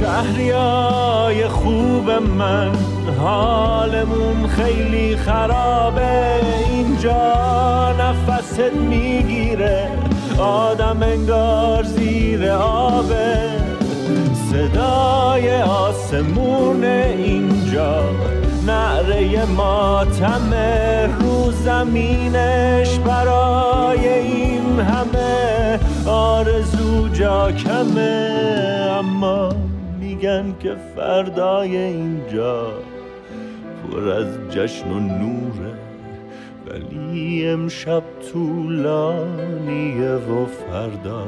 شهریای 0.02 1.48
خوب 1.48 2.10
من 2.10 2.72
حالمون 3.20 4.46
خیلی 4.48 5.16
خرابه. 5.16 6.40
اینجا 6.70 7.92
نفست 8.00 8.60
می‌گیره 8.60 9.88
آدم 10.38 11.02
انگار 11.02 11.82
زیر 11.82 12.50
آبه. 12.50 13.38
صدای 14.50 15.62
آسمون 15.62 16.84
اینجا 16.84 18.04
نعره 18.66 19.44
ماتم 19.44 20.52
رو 21.20 21.52
زمینش 21.52 22.98
برای 22.98 24.08
این 24.08 24.80
همه. 24.80 25.78
آرزو 26.06 27.08
جا 27.08 27.52
کمه 27.52 28.28
اما 28.98 29.48
میگن 30.12 30.54
که 30.60 30.74
فردای 30.96 31.76
اینجا 31.76 32.72
پر 33.82 34.08
از 34.08 34.26
جشن 34.50 34.90
و 34.90 35.00
نوره 35.00 35.74
ولی 36.66 37.46
امشب 37.46 38.02
طولانیه 38.32 40.10
و 40.10 40.46
فردا 40.46 41.26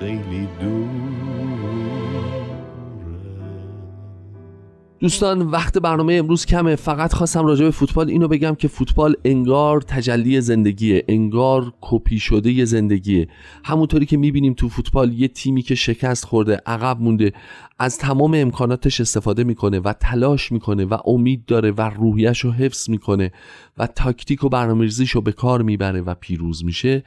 خیلی 0.00 0.48
دور. 0.60 1.59
دوستان 5.00 5.42
وقت 5.42 5.78
برنامه 5.78 6.14
امروز 6.14 6.46
کمه. 6.46 6.76
فقط 6.76 7.12
خواستم 7.12 7.46
راجع 7.46 7.64
به 7.64 7.70
فوتبال 7.70 8.10
اینو 8.10 8.28
بگم 8.28 8.54
که 8.54 8.68
فوتبال 8.68 9.16
انگار 9.24 9.80
تجلی 9.80 10.40
زندگیه 10.40 11.04
انگار 11.08 11.72
کپی 11.80 12.18
شده 12.18 12.64
زندگیه. 12.64 13.28
همونطوری 13.64 14.06
که 14.06 14.16
می‌بینیم 14.16 14.54
تو 14.54 14.68
فوتبال 14.68 15.12
یه 15.12 15.28
تیمی 15.28 15.62
که 15.62 15.74
شکست 15.74 16.24
خورده 16.24 16.60
عقب 16.66 17.00
مونده 17.00 17.32
از 17.78 17.98
تمام 17.98 18.34
امکاناتش 18.34 19.00
استفاده 19.00 19.44
می‌کنه 19.44 19.80
و 19.80 19.92
تلاش 19.92 20.52
می‌کنه 20.52 20.84
و 20.84 20.98
امید 21.04 21.44
داره 21.44 21.70
و 21.70 21.80
روحیش 21.80 22.40
رو 22.40 22.52
حفظ 22.52 22.90
می‌کنه 22.90 23.32
و 23.78 23.86
تاکتیک 23.86 24.44
و 24.44 24.48
برنامه‌ریزیش 24.48 25.10
رو 25.10 25.20
به 25.20 25.32
کار 25.32 25.62
می‌بره 25.62 26.00
و 26.00 26.14
پیروز 26.14 26.64
میشه 26.64 27.04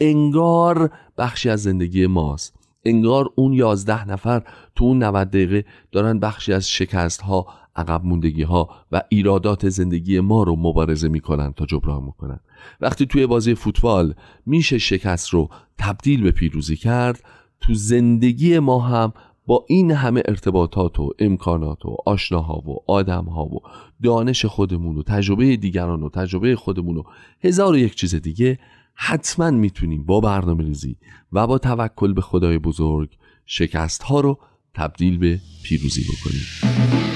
انگار 0.00 0.90
بخشی 1.18 1.48
از 1.48 1.62
زندگی 1.62 2.06
ماست. 2.06 2.55
انگار 2.88 3.30
اون 3.34 3.52
یازده 3.52 4.08
نفر 4.08 4.42
تو 4.74 4.84
اون 4.84 5.02
90 5.02 5.28
دقیقه 5.28 5.64
دارن 5.92 6.18
بخشی 6.18 6.52
از 6.52 6.70
شکست 6.70 7.22
ها 7.22 7.46
عقب 7.76 8.04
موندگی 8.04 8.42
ها 8.42 8.68
و 8.92 9.02
ایرادات 9.08 9.68
زندگی 9.68 10.20
ما 10.20 10.42
رو 10.42 10.56
مبارزه 10.56 11.08
می‌کنن 11.08 11.52
تا 11.52 11.66
جبران 11.66 12.02
می‌کنن 12.02 12.40
وقتی 12.80 13.06
توی 13.06 13.26
بازی 13.26 13.54
فوتبال 13.54 14.14
میشه 14.46 14.78
شکست 14.78 15.28
رو 15.28 15.48
تبدیل 15.78 16.22
به 16.22 16.30
پیروزی 16.30 16.76
کرد 16.76 17.22
تو 17.60 17.74
زندگی 17.74 18.58
ما 18.58 18.78
هم 18.78 19.12
با 19.46 19.64
این 19.68 19.90
همه 19.90 20.22
ارتباطات 20.28 21.00
و 21.00 21.10
امکانات 21.18 21.86
و 21.86 21.96
آشناها 22.06 22.58
و 22.58 22.76
آدمها 22.86 23.44
و 23.44 23.60
دانش 24.02 24.44
خودمون 24.44 24.96
و 24.96 25.02
تجربه 25.02 25.56
دیگران 25.56 26.02
و 26.02 26.08
تجربه 26.08 26.56
خودمون 26.56 26.96
و 26.96 27.02
هزار 27.44 27.72
و 27.72 27.78
یک 27.78 27.94
چیز 27.94 28.14
دیگه 28.14 28.58
حتما 28.96 29.50
می‌تونیم 29.50 30.04
با 30.04 30.20
برنامه 30.20 30.64
ریزی 30.64 30.96
و 31.32 31.46
با 31.46 31.58
توکل 31.58 32.12
به 32.12 32.20
خدای 32.20 32.58
بزرگ 32.58 33.18
شکست 33.46 34.02
ها 34.02 34.20
رو 34.20 34.38
تبدیل 34.74 35.18
به 35.18 35.40
پیروزی 35.64 36.02
بکنیم. 36.02 37.15